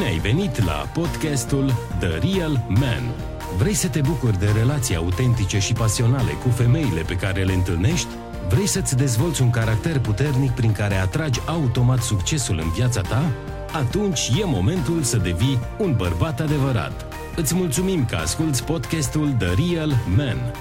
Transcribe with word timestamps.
Bine 0.00 0.12
ai 0.12 0.18
venit 0.18 0.64
la 0.64 0.88
podcastul 0.92 1.72
The 1.98 2.08
Real 2.08 2.64
Man. 2.68 3.14
Vrei 3.58 3.74
să 3.74 3.88
te 3.88 4.00
bucuri 4.00 4.38
de 4.38 4.46
relații 4.56 4.96
autentice 4.96 5.58
și 5.58 5.72
pasionale 5.72 6.30
cu 6.32 6.48
femeile 6.48 7.00
pe 7.00 7.14
care 7.14 7.44
le 7.44 7.52
întâlnești? 7.52 8.08
Vrei 8.48 8.66
să-ți 8.66 8.96
dezvolți 8.96 9.42
un 9.42 9.50
caracter 9.50 9.98
puternic 9.98 10.50
prin 10.50 10.72
care 10.72 10.94
atragi 10.94 11.40
automat 11.46 12.02
succesul 12.02 12.58
în 12.58 12.70
viața 12.70 13.00
ta? 13.00 13.32
Atunci 13.72 14.30
e 14.40 14.44
momentul 14.44 15.02
să 15.02 15.16
devii 15.16 15.58
un 15.78 15.94
bărbat 15.96 16.40
adevărat. 16.40 17.14
Îți 17.36 17.54
mulțumim 17.54 18.04
că 18.04 18.16
asculti 18.16 18.62
podcastul 18.62 19.34
The 19.38 19.54
Real 19.54 19.94
Man 20.16 20.52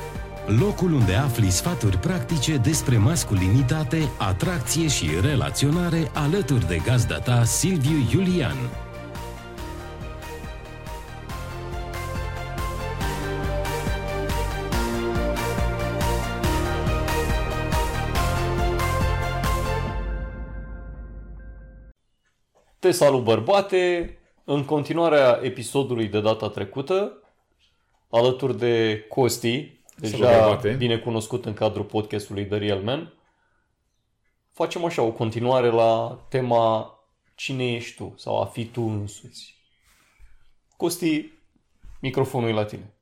locul 0.59 0.93
unde 0.93 1.13
afli 1.13 1.49
sfaturi 1.49 1.97
practice 1.97 2.57
despre 2.57 2.97
masculinitate, 2.97 4.09
atracție 4.17 4.87
și 4.87 5.09
relaționare 5.21 6.11
alături 6.13 6.67
de 6.67 6.81
gazda 6.85 7.19
ta 7.19 7.43
Silviu 7.43 8.07
Iulian. 8.11 8.57
Te 22.79 22.91
salut 22.91 23.23
bărbate! 23.23 24.17
În 24.43 24.65
continuarea 24.65 25.39
episodului 25.43 26.07
de 26.07 26.21
data 26.21 26.49
trecută, 26.49 27.21
alături 28.09 28.57
de 28.57 29.05
Costi, 29.09 29.79
deja 29.95 30.59
bine 30.77 30.97
cunoscut 30.97 31.45
în 31.45 31.53
cadrul 31.53 31.83
podcastului 31.83 32.45
The 32.45 32.57
Real 32.57 32.81
Man, 32.81 33.13
facem 34.51 34.85
așa 34.85 35.01
o 35.01 35.11
continuare 35.11 35.67
la 35.67 36.25
tema 36.29 36.93
cine 37.35 37.73
ești 37.73 37.95
tu 37.95 38.13
sau 38.17 38.41
a 38.41 38.45
fi 38.45 38.65
tu 38.65 38.81
însuți. 38.81 39.55
Costi, 40.77 41.31
microfonul 42.01 42.49
e 42.49 42.53
la 42.53 42.65
tine. 42.65 42.93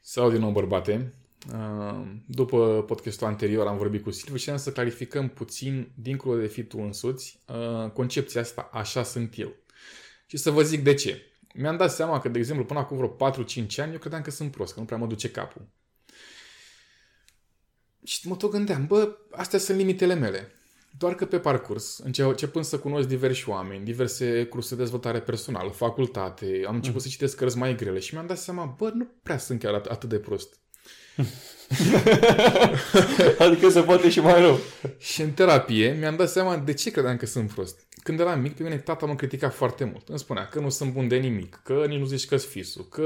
Salut 0.00 0.32
din 0.32 0.40
nou, 0.40 0.50
bărbate. 0.50 1.14
După 2.26 2.84
podcastul 2.86 3.26
anterior 3.26 3.66
am 3.66 3.76
vorbit 3.76 4.02
cu 4.02 4.10
Silviu 4.10 4.36
și 4.36 4.50
am 4.50 4.56
să 4.56 4.72
clarificăm 4.72 5.28
puțin, 5.28 5.92
dincolo 5.94 6.40
de 6.40 6.46
fi 6.46 6.64
tu 6.64 6.78
însuți, 6.78 7.42
concepția 7.92 8.40
asta, 8.40 8.70
așa 8.72 9.02
sunt 9.02 9.38
eu. 9.38 9.52
Și 10.26 10.36
să 10.36 10.50
vă 10.50 10.62
zic 10.62 10.82
de 10.82 10.94
ce 10.94 11.30
mi-am 11.54 11.76
dat 11.76 11.92
seama 11.92 12.20
că, 12.20 12.28
de 12.28 12.38
exemplu, 12.38 12.64
până 12.64 12.78
acum 12.78 12.96
vreo 12.96 13.32
4-5 13.32 13.76
ani, 13.76 13.92
eu 13.92 13.98
credeam 13.98 14.22
că 14.22 14.30
sunt 14.30 14.50
prost, 14.50 14.74
că 14.74 14.80
nu 14.80 14.86
prea 14.86 14.98
mă 14.98 15.06
duce 15.06 15.30
capul. 15.30 15.68
Și 18.04 18.28
mă 18.28 18.36
tot 18.36 18.50
gândeam, 18.50 18.86
bă, 18.86 19.16
astea 19.30 19.58
sunt 19.58 19.78
limitele 19.78 20.14
mele. 20.14 20.52
Doar 20.98 21.14
că 21.14 21.26
pe 21.26 21.38
parcurs, 21.38 21.98
începând 21.98 22.64
să 22.64 22.78
cunosc 22.78 23.08
diversi 23.08 23.48
oameni, 23.48 23.84
diverse 23.84 24.44
curse 24.44 24.74
de 24.74 24.80
dezvoltare 24.80 25.20
personală, 25.20 25.70
facultate, 25.70 26.64
am 26.66 26.74
început 26.74 26.96
mm. 26.96 27.02
să 27.02 27.08
citesc 27.08 27.36
cărți 27.36 27.56
mai 27.56 27.74
grele 27.74 27.98
și 27.98 28.14
mi-am 28.14 28.26
dat 28.26 28.38
seama, 28.38 28.64
bă, 28.78 28.90
nu 28.94 29.08
prea 29.22 29.38
sunt 29.38 29.60
chiar 29.60 29.74
atât 29.74 30.08
de 30.08 30.18
prost. 30.18 30.60
adică 33.44 33.68
se 33.68 33.80
poate 33.80 34.10
și 34.10 34.20
mai 34.20 34.40
rău. 34.40 34.58
Și 34.98 35.22
în 35.22 35.30
terapie 35.30 35.96
mi-am 35.98 36.16
dat 36.16 36.30
seama 36.30 36.56
de 36.56 36.72
ce 36.72 36.90
credeam 36.90 37.16
că 37.16 37.26
sunt 37.26 37.52
prost. 37.52 37.86
Când 38.02 38.20
eram 38.20 38.40
mic, 38.40 38.56
pe 38.56 38.62
mine 38.62 38.76
tata 38.76 39.06
mă 39.06 39.14
critica 39.14 39.48
foarte 39.48 39.84
mult. 39.84 40.08
Îmi 40.08 40.18
spunea 40.18 40.46
că 40.46 40.60
nu 40.60 40.68
sunt 40.68 40.92
bun 40.92 41.08
de 41.08 41.16
nimic, 41.16 41.60
că 41.64 41.84
nici 41.88 41.98
nu 41.98 42.04
zici 42.04 42.26
că-s 42.26 42.46
fisul, 42.46 42.86
că 42.88 43.04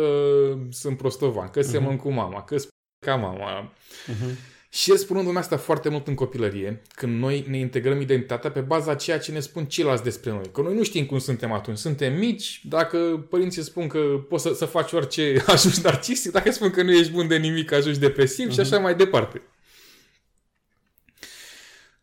sunt 0.70 0.96
prostovan, 0.96 1.48
că 1.48 1.60
uh-huh. 1.60 1.70
semăn 1.70 1.96
cu 1.96 2.10
mama, 2.10 2.44
că 2.44 2.56
ca 2.98 3.14
mama. 3.14 3.72
Uh-huh. 3.72 4.52
Și 4.74 4.90
el 4.90 4.96
spunându-mi 4.96 5.38
asta 5.38 5.56
foarte 5.56 5.88
mult 5.88 6.06
în 6.06 6.14
copilărie, 6.14 6.82
când 6.94 7.18
noi 7.18 7.44
ne 7.48 7.58
integrăm 7.58 8.00
identitatea 8.00 8.50
pe 8.50 8.60
baza 8.60 8.90
a 8.90 8.94
ceea 8.94 9.18
ce 9.18 9.32
ne 9.32 9.40
spun 9.40 9.66
ceilalți 9.66 10.02
despre 10.02 10.30
noi. 10.30 10.50
Că 10.52 10.60
noi 10.60 10.74
nu 10.74 10.82
știm 10.82 11.06
cum 11.06 11.18
suntem 11.18 11.52
atunci. 11.52 11.78
Suntem 11.78 12.18
mici, 12.18 12.60
dacă 12.64 13.26
părinții 13.30 13.62
spun 13.62 13.86
că 13.86 13.98
poți 14.28 14.42
să, 14.42 14.54
să 14.54 14.64
faci 14.64 14.92
orice, 14.92 15.42
ajungi 15.46 15.80
narcisic, 15.82 16.32
dacă 16.32 16.50
spun 16.50 16.70
că 16.70 16.82
nu 16.82 16.92
ești 16.92 17.12
bun 17.12 17.28
de 17.28 17.36
nimic, 17.36 17.72
ajungi 17.72 17.98
depresiv 17.98 18.48
uh-huh. 18.48 18.52
și 18.52 18.60
așa 18.60 18.78
mai 18.78 18.94
departe. 18.94 19.42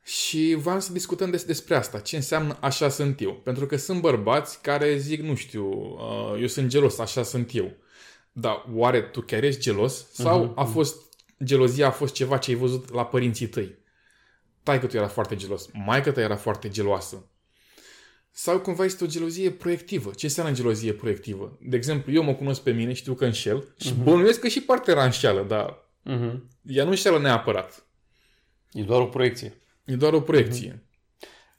Și 0.04 0.58
vreau 0.62 0.80
să 0.80 0.92
discutăm 0.92 1.30
des, 1.30 1.44
despre 1.44 1.76
asta, 1.76 2.00
ce 2.00 2.16
înseamnă 2.16 2.58
așa 2.60 2.90
sunt 2.90 3.22
eu. 3.22 3.34
Pentru 3.34 3.66
că 3.66 3.78
sunt 3.78 4.02
bărbați 4.02 4.62
care 4.62 4.98
zic, 4.98 5.22
nu 5.22 5.36
știu, 5.36 5.70
uh, 5.72 6.40
eu 6.42 6.48
sunt 6.48 6.68
gelos, 6.68 7.00
așa 7.00 7.24
sunt 7.24 7.50
eu. 7.54 7.72
Dar 8.32 8.66
oare 8.74 9.02
tu 9.02 9.22
chiar 9.22 9.44
ești 9.44 9.62
gelos? 9.62 10.06
Sau 10.12 10.48
uh-huh. 10.48 10.56
a 10.56 10.64
fost 10.64 11.11
gelozia 11.44 11.88
a 11.88 11.92
fost 11.92 12.14
ceva 12.14 12.38
ce 12.38 12.52
ai 12.52 12.58
văzut 12.58 12.94
la 12.94 13.06
părinții 13.06 13.48
tăi. 13.48 13.78
că 14.64 14.86
tu 14.86 14.96
era 14.98 15.08
foarte 15.08 15.36
gelos, 15.36 15.70
maică 15.74 16.12
ta 16.12 16.22
era 16.22 16.36
foarte 16.36 16.70
geloasă. 16.70 17.26
Sau 18.32 18.60
cumva 18.60 18.84
este 18.86 19.04
o 19.04 19.08
gelozie 19.08 19.52
proiectivă. 19.52 20.12
Ce 20.12 20.26
înseamnă 20.26 20.54
gelozie 20.54 20.94
proiectivă? 20.94 21.58
De 21.62 21.76
exemplu, 21.76 22.12
eu 22.12 22.24
mă 22.24 22.34
cunosc 22.34 22.62
pe 22.62 22.72
mine, 22.72 22.94
știu 22.94 23.14
că 23.14 23.26
înșel 23.26 23.74
și 23.80 23.94
uh-huh. 23.94 24.04
bănuiesc 24.04 24.40
că 24.40 24.48
și 24.48 24.62
partea 24.62 25.04
înșeală, 25.04 25.44
dar 25.44 25.90
uh-huh. 26.10 26.40
ea 26.64 26.84
nu 26.84 26.90
înșeală 26.90 27.20
neapărat. 27.20 27.86
E 28.72 28.82
doar 28.82 29.02
o 29.02 29.08
proiecție. 29.08 29.62
E 29.86 29.96
doar 29.96 30.14
o 30.14 30.22
proiecție. 30.22 30.72
Uh-huh. 30.72 30.90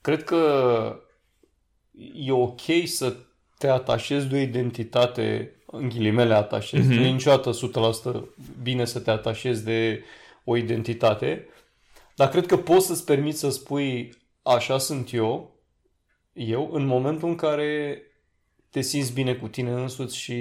Cred 0.01 0.25
că 0.25 1.01
e 2.15 2.33
ok 2.33 2.61
să 2.85 3.17
te 3.59 3.69
atașezi 3.69 4.27
de 4.27 4.35
o 4.35 4.39
identitate 4.39 5.57
în 5.73 5.89
ghilimele 5.89 6.35
atașezi. 6.35 6.89
Mm-hmm. 6.89 6.97
Nu 6.97 7.05
e 7.05 7.11
niciodată 7.11 7.51
100% 8.15 8.23
bine 8.63 8.85
să 8.85 8.99
te 8.99 9.11
atașezi 9.11 9.65
de 9.65 10.05
o 10.45 10.57
identitate, 10.57 11.47
dar 12.15 12.29
cred 12.29 12.47
că 12.47 12.57
poți 12.57 12.87
să-ți 12.87 13.05
permiți 13.05 13.39
să 13.39 13.51
spui 13.51 14.11
așa 14.43 14.79
sunt 14.79 15.13
eu, 15.13 15.57
eu, 16.33 16.71
în 16.73 16.87
momentul 16.87 17.29
în 17.29 17.35
care 17.35 18.03
te 18.71 18.81
simți 18.81 19.13
bine 19.13 19.35
cu 19.35 19.49
tine 19.49 19.71
însuți 19.71 20.17
și 20.17 20.39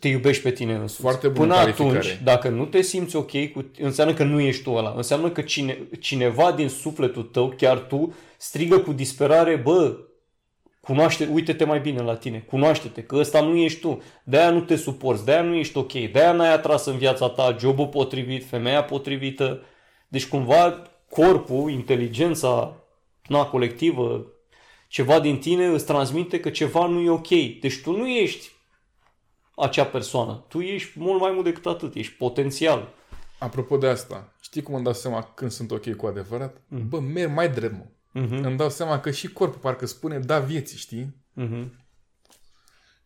te 0.00 0.08
iubești 0.08 0.42
pe 0.42 0.50
tine 0.50 0.74
însuți. 0.74 1.00
Foarte 1.00 1.30
Până 1.30 1.54
atunci, 1.54 2.20
dacă 2.22 2.48
nu 2.48 2.64
te 2.64 2.82
simți 2.82 3.16
ok, 3.16 3.30
cu, 3.52 3.70
înseamnă 3.78 4.14
că 4.14 4.24
nu 4.24 4.40
ești 4.40 4.62
tu 4.62 4.72
ăla. 4.72 4.92
Înseamnă 4.96 5.30
că 5.30 5.40
cine, 5.40 5.78
cineva 6.00 6.52
din 6.52 6.68
sufletul 6.68 7.22
tău, 7.22 7.54
chiar 7.56 7.78
tu, 7.78 8.14
strigă 8.36 8.78
cu 8.78 8.92
disperare, 8.92 9.56
bă, 9.56 9.96
Cunoaște, 10.84 11.28
uite-te 11.32 11.64
mai 11.64 11.80
bine 11.80 12.02
la 12.02 12.16
tine, 12.16 12.38
cunoaște-te, 12.38 13.02
că 13.02 13.16
ăsta 13.16 13.40
nu 13.40 13.56
ești 13.56 13.80
tu, 13.80 14.02
de-aia 14.24 14.50
nu 14.50 14.60
te 14.60 14.76
suporți, 14.76 15.24
de-aia 15.24 15.42
nu 15.42 15.54
ești 15.54 15.76
ok, 15.76 15.92
de-aia 15.92 16.32
n-ai 16.32 16.52
atras 16.52 16.84
în 16.84 16.98
viața 16.98 17.28
ta 17.28 17.56
jobul 17.58 17.86
potrivit, 17.86 18.46
femeia 18.46 18.84
potrivită. 18.84 19.62
Deci 20.08 20.26
cumva 20.26 20.82
corpul, 21.10 21.70
inteligența 21.70 22.76
na, 23.26 23.44
colectivă, 23.44 24.26
ceva 24.88 25.20
din 25.20 25.38
tine 25.38 25.66
îți 25.66 25.86
transmite 25.86 26.40
că 26.40 26.50
ceva 26.50 26.86
nu 26.86 27.00
e 27.00 27.10
ok. 27.10 27.28
Deci 27.60 27.80
tu 27.82 27.96
nu 27.96 28.08
ești 28.08 28.50
acea 29.56 29.84
persoană, 29.84 30.44
tu 30.48 30.60
ești 30.60 30.98
mult 30.98 31.20
mai 31.20 31.30
mult 31.32 31.44
decât 31.44 31.66
atât, 31.66 31.94
ești 31.94 32.12
potențial. 32.12 32.88
Apropo 33.38 33.76
de 33.76 33.86
asta, 33.86 34.32
știi 34.40 34.62
cum 34.62 34.74
îmi 34.74 34.84
dau 34.84 34.92
seama 34.92 35.22
când 35.34 35.50
sunt 35.50 35.70
ok 35.70 35.94
cu 35.94 36.06
adevărat? 36.06 36.60
Mm. 36.68 36.88
Bă, 36.88 37.00
merg 37.00 37.30
mai 37.34 37.48
drept, 37.48 37.74
mă. 37.74 37.84
Uh-huh. 38.14 38.42
Îmi 38.42 38.56
dau 38.56 38.70
seama 38.70 39.00
că 39.00 39.10
și 39.10 39.32
corpul 39.32 39.60
parcă 39.60 39.86
spune 39.86 40.18
da 40.18 40.38
vieții, 40.38 40.78
știi? 40.78 41.16
Uh-huh. 41.40 41.68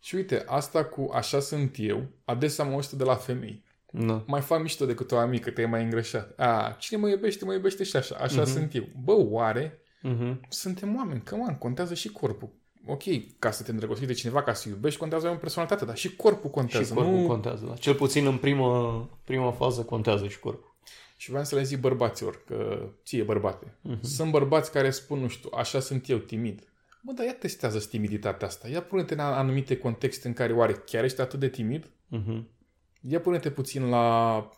Și 0.01 0.15
uite, 0.15 0.45
asta 0.47 0.85
cu 0.85 1.11
așa 1.13 1.41
sunt 1.41 1.75
eu, 1.79 2.07
adesea 2.25 2.65
mă 2.65 2.89
de 2.93 3.05
la 3.05 3.15
femei. 3.15 3.67
No. 3.91 4.23
Mai 4.27 4.41
fac 4.41 4.61
mișto 4.61 4.87
decât 4.87 5.13
o 5.13 5.17
amică, 5.17 5.51
te-ai 5.51 5.67
mai 5.67 5.83
îngrășat. 5.83 6.39
A, 6.39 6.77
cine 6.79 7.01
mă 7.01 7.09
iubește, 7.09 7.45
mă 7.45 7.53
iubește 7.53 7.85
și 7.85 7.97
așa. 7.97 8.17
Așa 8.17 8.43
uh-huh. 8.43 8.53
sunt 8.53 8.75
eu. 8.75 8.89
Bă, 9.05 9.13
oare? 9.13 9.83
Uh-huh. 10.05 10.37
Suntem 10.49 10.97
oameni, 10.97 11.23
că 11.23 11.37
man, 11.37 11.59
contează 11.59 11.95
și 11.95 12.09
corpul. 12.09 12.57
Ok, 12.87 13.03
ca 13.39 13.51
să 13.51 13.63
te 13.63 13.71
îndrăgostești 13.71 14.13
de 14.13 14.19
cineva, 14.19 14.43
ca 14.43 14.53
să 14.53 14.69
iubești, 14.69 14.99
contează 14.99 15.29
o 15.29 15.35
personalitate, 15.35 15.85
dar 15.85 15.97
și 15.97 16.17
corpul 16.17 16.51
contează. 16.51 16.85
Și 16.85 16.93
corpul 16.93 17.13
nu... 17.13 17.27
contează, 17.27 17.65
da. 17.67 17.75
Cel 17.75 17.95
puțin 17.95 18.27
în 18.27 18.37
primă, 18.37 19.09
prima 19.25 19.51
fază 19.51 19.83
contează 19.83 20.29
și 20.29 20.39
corpul. 20.39 20.68
Și 21.21 21.31
vreau 21.31 21.45
să 21.45 21.55
le 21.55 21.63
zic 21.63 21.81
bărbaților, 21.81 22.45
că 22.45 22.89
ție 23.05 23.23
bărbate. 23.23 23.67
Uh-huh. 23.67 24.01
Sunt 24.01 24.31
bărbați 24.31 24.73
care 24.73 24.91
spun, 24.91 25.19
nu 25.19 25.29
știu, 25.29 25.51
așa 25.53 25.81
sunt 25.81 26.09
eu, 26.09 26.19
timid. 26.19 26.73
Bă, 27.03 27.13
dar 27.13 27.27
ia 27.27 27.35
testează 27.35 27.79
timiditatea 27.79 28.47
asta. 28.47 28.69
Ia 28.69 28.83
pune-te 28.83 29.15
în 29.15 29.21
anumite 29.21 29.77
contexte 29.77 30.29
în 30.29 30.35
care 30.35 30.53
oare 30.53 30.73
chiar 30.73 31.05
ești 31.05 31.21
atât 31.21 31.39
de 31.39 31.49
timid. 31.49 31.87
Uh-huh. 31.87 32.43
Ia 33.01 33.21
pune-te 33.21 33.51
puțin 33.51 33.89
la... 33.89 34.51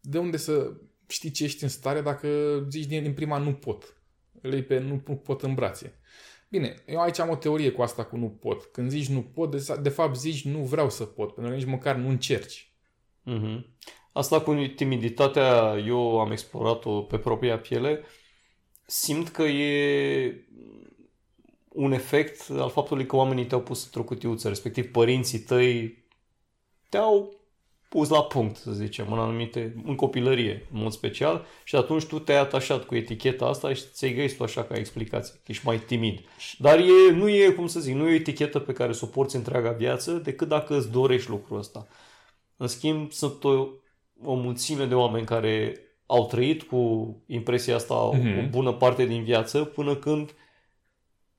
De 0.00 0.18
unde 0.18 0.36
să 0.36 0.72
știi 1.06 1.30
ce 1.30 1.44
ești 1.44 1.62
în 1.62 1.68
stare 1.68 2.00
dacă 2.00 2.28
zici 2.70 2.86
din, 2.86 3.02
din 3.02 3.14
prima 3.14 3.38
nu 3.38 3.54
pot. 3.54 3.96
Le 4.40 4.62
pe 4.62 4.78
nu, 4.78 5.02
nu 5.06 5.16
pot 5.16 5.42
în 5.42 5.54
brațe. 5.54 5.98
Bine, 6.48 6.82
eu 6.86 7.00
aici 7.00 7.18
am 7.18 7.28
o 7.28 7.36
teorie 7.36 7.70
cu 7.70 7.82
asta 7.82 8.04
cu 8.04 8.16
nu 8.16 8.28
pot. 8.28 8.64
Când 8.64 8.90
zici 8.90 9.08
nu 9.08 9.22
pot, 9.22 9.50
de, 9.50 9.78
de 9.82 9.88
fapt 9.88 10.16
zici 10.16 10.44
nu 10.44 10.58
vreau 10.58 10.90
să 10.90 11.04
pot, 11.04 11.34
pentru 11.34 11.52
că 11.52 11.58
nici 11.58 11.68
măcar 11.68 11.96
nu 11.96 12.08
încerci. 12.08 12.72
Uh-huh. 13.26 13.64
Asta 14.16 14.40
cu 14.40 14.54
timiditatea, 14.74 15.82
eu 15.86 16.20
am 16.20 16.30
explorat-o 16.30 17.00
pe 17.00 17.18
propria 17.18 17.58
piele. 17.58 18.04
Simt 18.86 19.28
că 19.28 19.42
e 19.42 20.46
un 21.68 21.92
efect 21.92 22.50
al 22.50 22.70
faptului 22.70 23.06
că 23.06 23.16
oamenii 23.16 23.46
te-au 23.46 23.60
pus 23.60 23.84
într-o 23.84 24.02
cutiuță, 24.02 24.48
respectiv 24.48 24.90
părinții 24.90 25.38
tăi 25.38 26.04
te-au 26.88 27.40
pus 27.88 28.08
la 28.08 28.22
punct, 28.22 28.56
să 28.56 28.72
zicem, 28.72 29.12
în 29.12 29.18
anumite, 29.18 29.82
în 29.84 29.94
copilărie, 29.94 30.66
în 30.72 30.80
mod 30.80 30.92
special, 30.92 31.46
și 31.64 31.76
atunci 31.76 32.04
tu 32.04 32.18
te-ai 32.18 32.38
atașat 32.38 32.84
cu 32.84 32.94
eticheta 32.94 33.46
asta 33.46 33.74
și 33.74 33.82
ți-ai 33.92 34.14
găsit 34.14 34.36
tu 34.36 34.42
așa 34.42 34.64
ca 34.64 34.74
explicație, 34.74 35.34
că 35.34 35.42
ești 35.46 35.66
mai 35.66 35.78
timid. 35.78 36.20
Dar 36.58 36.78
e, 36.78 37.10
nu 37.12 37.28
e, 37.28 37.50
cum 37.50 37.66
să 37.66 37.80
zic, 37.80 37.94
nu 37.94 38.08
e 38.08 38.12
o 38.12 38.14
etichetă 38.14 38.58
pe 38.58 38.72
care 38.72 38.92
să 38.92 39.04
o 39.04 39.08
porți 39.08 39.36
întreaga 39.36 39.70
viață, 39.70 40.12
decât 40.12 40.48
dacă 40.48 40.76
îți 40.76 40.90
dorești 40.90 41.30
lucrul 41.30 41.58
ăsta. 41.58 41.86
În 42.56 42.66
schimb, 42.66 43.12
sunt 43.12 43.44
o, 43.44 43.66
o 44.24 44.34
mulțime 44.34 44.84
de 44.84 44.94
oameni 44.94 45.26
care 45.26 45.80
au 46.06 46.26
trăit 46.26 46.62
cu 46.62 47.14
impresia 47.26 47.74
asta 47.74 48.10
mm-hmm. 48.12 48.44
o 48.44 48.48
bună 48.48 48.72
parte 48.72 49.04
din 49.04 49.22
viață 49.24 49.64
până 49.64 49.96
când 49.96 50.34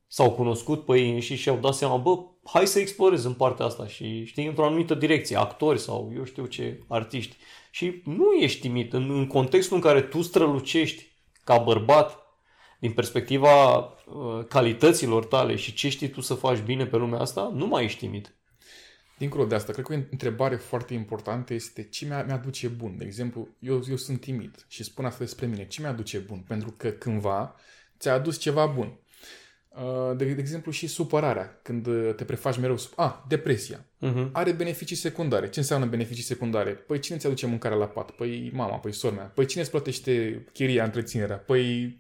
s-au 0.08 0.32
cunoscut 0.32 0.86
pe 0.86 0.98
ei 0.98 1.14
înșiși 1.14 1.42
și 1.42 1.50
au 1.50 1.58
dat 1.58 1.74
seama, 1.74 1.98
bă, 1.98 2.18
hai 2.44 2.68
să 2.68 2.80
explorez 2.80 3.24
în 3.24 3.34
partea 3.34 3.66
asta 3.66 3.88
și 3.88 4.26
știi, 4.26 4.48
într-o 4.48 4.66
anumită 4.66 4.94
direcție, 4.94 5.38
actori 5.38 5.80
sau 5.80 6.12
eu 6.16 6.24
știu 6.24 6.46
ce, 6.46 6.80
artiști. 6.88 7.36
Și 7.72 8.02
nu 8.06 8.34
ești 8.34 8.62
timid. 8.62 8.94
În, 8.94 9.10
în 9.10 9.28
contextul 9.28 9.76
în 9.76 9.82
care 9.82 10.02
tu 10.02 10.22
strălucești 10.22 11.06
ca 11.44 11.58
bărbat, 11.58 12.28
din 12.80 12.92
perspectiva 12.92 13.78
uh, 13.78 14.46
calităților 14.48 15.26
tale 15.26 15.56
și 15.56 15.74
ce 15.74 15.90
știi 15.90 16.10
tu 16.10 16.22
să 16.22 16.34
faci 16.34 16.60
bine 16.60 16.86
pe 16.86 16.98
lumea 16.98 17.20
asta, 17.20 17.52
nu 17.54 17.68
mai 17.68 17.84
ești 17.84 18.00
timid. 18.00 18.37
Dincolo 19.18 19.46
de 19.46 19.56
asta, 19.56 19.72
cred 19.72 19.86
că 19.86 19.94
o 19.94 19.96
întrebare 20.12 20.56
foarte 20.56 20.94
importantă 20.94 21.54
este 21.54 21.84
ce 21.84 22.06
mi-aduce 22.06 22.68
bun. 22.68 22.98
De 22.98 23.06
exemplu, 23.06 23.48
eu, 23.60 23.84
eu 23.90 23.96
sunt 23.96 24.22
timid 24.22 24.66
și 24.68 24.84
spun 24.84 25.06
asta 25.06 25.24
despre 25.24 25.46
mine. 25.46 25.68
Ce 25.68 25.82
mi-aduce 25.82 26.18
bun? 26.18 26.44
Pentru 26.48 26.74
că 26.78 26.90
cândva 26.90 27.56
ți-a 28.00 28.14
adus 28.14 28.38
ceva 28.38 28.66
bun. 28.66 29.00
Uh, 29.70 30.18
de, 30.18 30.26
de 30.26 30.42
exemplu, 30.42 30.72
și 30.72 30.88
supărarea, 30.88 31.60
când 31.62 31.88
uh, 31.88 32.14
te 32.16 32.24
prefaci 32.24 32.58
mereu... 32.58 32.78
Sub... 32.78 32.92
Ah, 32.96 33.14
depresia. 33.28 33.86
Uh-huh. 34.02 34.32
Are 34.32 34.52
beneficii 34.52 34.96
secundare. 34.96 35.50
Ce 35.50 35.60
înseamnă 35.60 35.86
beneficii 35.86 36.24
secundare? 36.24 36.72
Păi 36.72 37.00
cine 37.00 37.18
ți 37.18 37.26
aduce 37.26 37.46
mâncarea 37.46 37.78
la 37.78 37.88
pat? 37.88 38.12
Păi 38.12 38.52
mama, 38.54 38.78
păi 38.78 38.92
sora 38.92 39.16
mea. 39.16 39.24
Păi 39.24 39.46
cine 39.46 39.62
îți 39.62 39.72
plătește 39.72 40.44
chiria, 40.54 40.84
întreținerea? 40.84 41.38
Păi... 41.38 42.00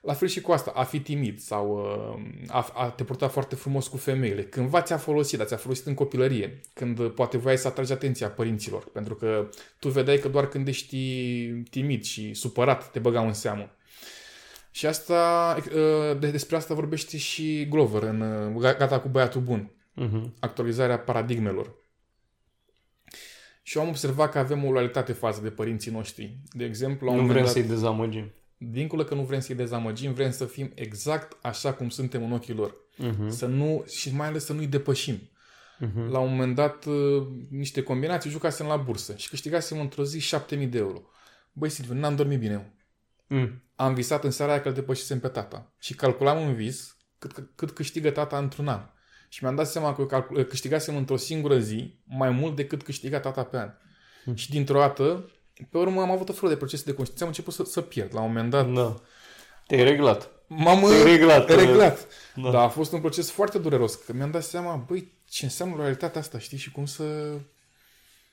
La 0.00 0.12
fel 0.12 0.28
și 0.28 0.40
cu 0.40 0.52
asta, 0.52 0.72
a 0.74 0.84
fi 0.84 1.00
timid 1.00 1.38
sau 1.38 1.78
uh, 2.16 2.48
a, 2.48 2.70
a 2.74 2.90
te 2.90 3.04
purta 3.04 3.28
foarte 3.28 3.54
frumos 3.54 3.88
cu 3.88 3.96
femeile. 3.96 4.44
Cândva 4.44 4.82
ți-a 4.82 4.96
folosit, 4.96 5.38
dar 5.38 5.46
ți-a 5.46 5.56
folosit 5.56 5.86
în 5.86 5.94
copilărie, 5.94 6.60
când 6.72 7.08
poate 7.08 7.36
voiai 7.36 7.58
să 7.58 7.68
atragi 7.68 7.92
atenția 7.92 8.28
părinților, 8.28 8.84
pentru 8.84 9.14
că 9.14 9.48
tu 9.78 9.88
vedeai 9.88 10.18
că 10.18 10.28
doar 10.28 10.48
când 10.48 10.68
ești 10.68 10.96
timid 11.70 12.02
și 12.02 12.34
supărat 12.34 12.90
te 12.90 12.98
băgau 12.98 13.26
în 13.26 13.32
seamă. 13.32 13.70
Și 14.70 14.86
asta, 14.86 15.56
uh, 15.58 16.18
de, 16.18 16.30
despre 16.30 16.56
asta 16.56 16.74
vorbește 16.74 17.16
și 17.16 17.66
Glover 17.68 18.02
în 18.02 18.20
uh, 18.20 18.60
Gata 18.60 19.00
cu 19.00 19.08
băiatul 19.08 19.40
bun. 19.40 19.70
Uh-huh. 19.96 20.38
Actualizarea 20.38 20.98
paradigmelor. 20.98 21.74
Și 23.62 23.78
am 23.78 23.88
observat 23.88 24.30
că 24.30 24.38
avem 24.38 24.64
o 24.64 24.70
loialitate 24.70 25.12
față 25.12 25.40
de 25.40 25.50
părinții 25.50 25.90
noștri. 25.90 26.38
De 26.52 26.64
exemplu, 26.64 27.14
nu 27.14 27.26
vrem 27.26 27.42
dat, 27.42 27.52
să-i 27.52 27.62
dezamăgim. 27.62 28.32
Dincolo 28.62 29.04
că 29.04 29.14
nu 29.14 29.22
vrem 29.22 29.40
să-i 29.40 29.54
dezamăgim, 29.54 30.12
vrem 30.12 30.30
să 30.30 30.44
fim 30.44 30.72
exact 30.74 31.36
așa 31.42 31.72
cum 31.72 31.88
suntem 31.88 32.24
în 32.24 32.32
ochii 32.32 32.54
lor. 32.54 32.74
Uh-huh. 32.98 33.28
Să 33.28 33.46
nu, 33.46 33.84
și 33.88 34.14
mai 34.14 34.26
ales 34.26 34.44
să 34.44 34.52
nu-i 34.52 34.66
depășim. 34.66 35.16
Uh-huh. 35.16 36.10
La 36.10 36.18
un 36.18 36.30
moment 36.30 36.54
dat, 36.54 36.84
uh, 36.84 37.26
niște 37.50 37.82
combinații, 37.82 38.30
jucasem 38.30 38.66
la 38.66 38.76
bursă 38.76 39.16
și 39.16 39.28
câștigasem 39.28 39.80
într-o 39.80 40.04
zi 40.04 40.18
7000 40.18 40.66
de 40.66 40.78
euro. 40.78 41.02
Băi, 41.52 41.68
Silviu, 41.68 41.94
n-am 41.94 42.16
dormit 42.16 42.38
bine. 42.38 42.74
Mm 43.26 43.62
am 43.80 43.94
visat 43.94 44.24
în 44.24 44.30
seara 44.30 44.52
aia 44.52 44.60
că 44.60 44.68
îl 44.68 44.74
depășisem 44.74 45.20
pe 45.20 45.28
tata. 45.28 45.72
Și 45.78 45.94
calculam 45.94 46.46
în 46.46 46.54
vis 46.54 46.96
cât, 47.18 47.48
cât 47.54 47.70
câștigă 47.70 48.10
tata 48.10 48.38
într-un 48.38 48.68
an. 48.68 48.80
Și 49.28 49.42
mi-am 49.42 49.54
dat 49.54 49.66
seama 49.66 49.94
că 49.94 50.26
câștigasem 50.48 50.96
într-o 50.96 51.16
singură 51.16 51.58
zi 51.58 51.98
mai 52.04 52.30
mult 52.30 52.56
decât 52.56 52.82
câștiga 52.82 53.20
tata 53.20 53.44
pe 53.44 53.56
an. 53.56 53.70
Hmm. 54.24 54.34
Și 54.34 54.50
dintr-o 54.50 54.78
dată, 54.78 55.30
pe 55.70 55.78
urmă 55.78 56.00
am 56.00 56.10
avut 56.10 56.28
o 56.28 56.32
felul 56.32 56.50
de 56.50 56.56
procese 56.56 56.82
de 56.84 56.92
conștiință, 56.94 57.22
am 57.22 57.28
început 57.28 57.54
să, 57.54 57.64
să 57.64 57.80
pierd. 57.80 58.14
La 58.14 58.20
un 58.20 58.26
moment 58.26 58.50
dat... 58.50 58.72
Da. 58.72 58.96
Te-ai 59.66 59.84
reglat. 59.84 60.30
M-am 60.46 60.80
Te-ai 60.80 61.02
reglat. 61.02 61.48
reglat. 61.54 62.06
Da. 62.34 62.50
Dar 62.50 62.62
a 62.64 62.68
fost 62.68 62.92
un 62.92 63.00
proces 63.00 63.30
foarte 63.30 63.58
dureros, 63.58 63.94
că 63.94 64.12
mi-am 64.12 64.30
dat 64.30 64.42
seama, 64.42 64.84
băi, 64.88 65.12
ce 65.28 65.44
înseamnă 65.44 65.76
realitatea 65.76 66.20
asta, 66.20 66.38
știi, 66.38 66.58
și 66.58 66.70
cum 66.70 66.86
să 66.86 67.04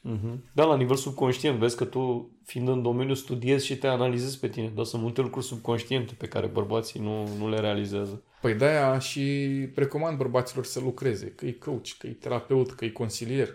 Uh-huh. 0.07 0.37
Da, 0.51 0.63
la 0.63 0.75
nivel 0.75 0.95
subconștient, 0.95 1.57
vezi 1.57 1.75
că 1.75 1.85
tu, 1.85 2.31
fiind 2.45 2.67
în 2.67 2.81
domeniu, 2.81 3.13
studiezi 3.13 3.65
și 3.65 3.77
te 3.77 3.87
analizezi 3.87 4.39
pe 4.39 4.47
tine, 4.47 4.71
dar 4.75 4.85
sunt 4.85 5.01
multe 5.01 5.21
lucruri 5.21 5.45
subconștiente 5.45 6.13
pe 6.17 6.27
care 6.27 6.47
bărbații 6.47 6.99
nu, 6.99 7.27
nu 7.37 7.49
le 7.49 7.59
realizează. 7.59 8.23
Păi 8.41 8.53
de-aia 8.53 8.99
și 8.99 9.47
recomand 9.75 10.17
bărbaților 10.17 10.65
să 10.65 10.79
lucreze, 10.79 11.25
că 11.25 11.45
e 11.45 11.51
coach, 11.51 11.87
că 11.97 12.07
e 12.07 12.11
terapeut, 12.11 12.71
că 12.71 12.85
e 12.85 12.89
consilier. 12.89 13.49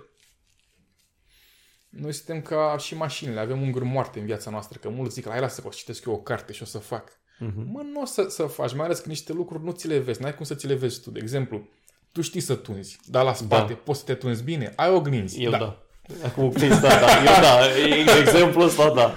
Noi 2.00 2.12
suntem 2.12 2.40
ca 2.40 2.76
și 2.78 2.96
mașinile, 2.96 3.40
avem 3.40 3.62
unguri 3.62 3.84
moarte 3.84 4.18
în 4.18 4.24
viața 4.24 4.50
noastră, 4.50 4.78
că 4.78 4.88
mulți 4.88 5.14
zic, 5.14 5.28
hai 5.28 5.40
lasă 5.40 5.60
că 5.60 5.66
o 5.66 5.70
citesc 5.70 6.04
eu 6.04 6.12
o 6.12 6.16
carte 6.16 6.52
și 6.52 6.62
o 6.62 6.66
să 6.66 6.78
fac. 6.78 7.10
Uh-huh. 7.10 7.64
Mă, 7.72 7.82
nu 7.92 8.00
o 8.00 8.04
să, 8.04 8.26
să 8.28 8.42
faci, 8.42 8.74
mai 8.74 8.84
ales 8.84 8.98
că 8.98 9.08
niște 9.08 9.32
lucruri 9.32 9.64
nu 9.64 9.70
ți 9.70 9.88
le 9.88 9.98
vezi, 9.98 10.22
n-ai 10.22 10.34
cum 10.34 10.44
să 10.44 10.54
ți 10.54 10.66
le 10.66 10.74
vezi 10.74 11.00
tu. 11.00 11.10
De 11.10 11.18
exemplu, 11.22 11.68
tu 12.12 12.20
știi 12.20 12.40
să 12.40 12.54
tunzi, 12.54 12.98
dar 13.04 13.24
la 13.24 13.34
spate 13.34 13.72
da. 13.72 13.78
poți 13.84 13.98
să 13.98 14.04
te 14.04 14.14
tunzi 14.14 14.42
bine, 14.42 14.72
ai 14.76 14.90
oglinzi. 14.90 15.42
Eu 15.42 15.50
da. 15.50 15.58
da. 15.58 15.82
Acum 16.24 16.50
prins, 16.50 16.80
da, 16.80 16.88
da. 16.88 17.06
Eu 17.24 18.04
da, 18.04 18.18
exemplu 18.18 18.62
ăsta, 18.62 18.92
da. 18.94 19.14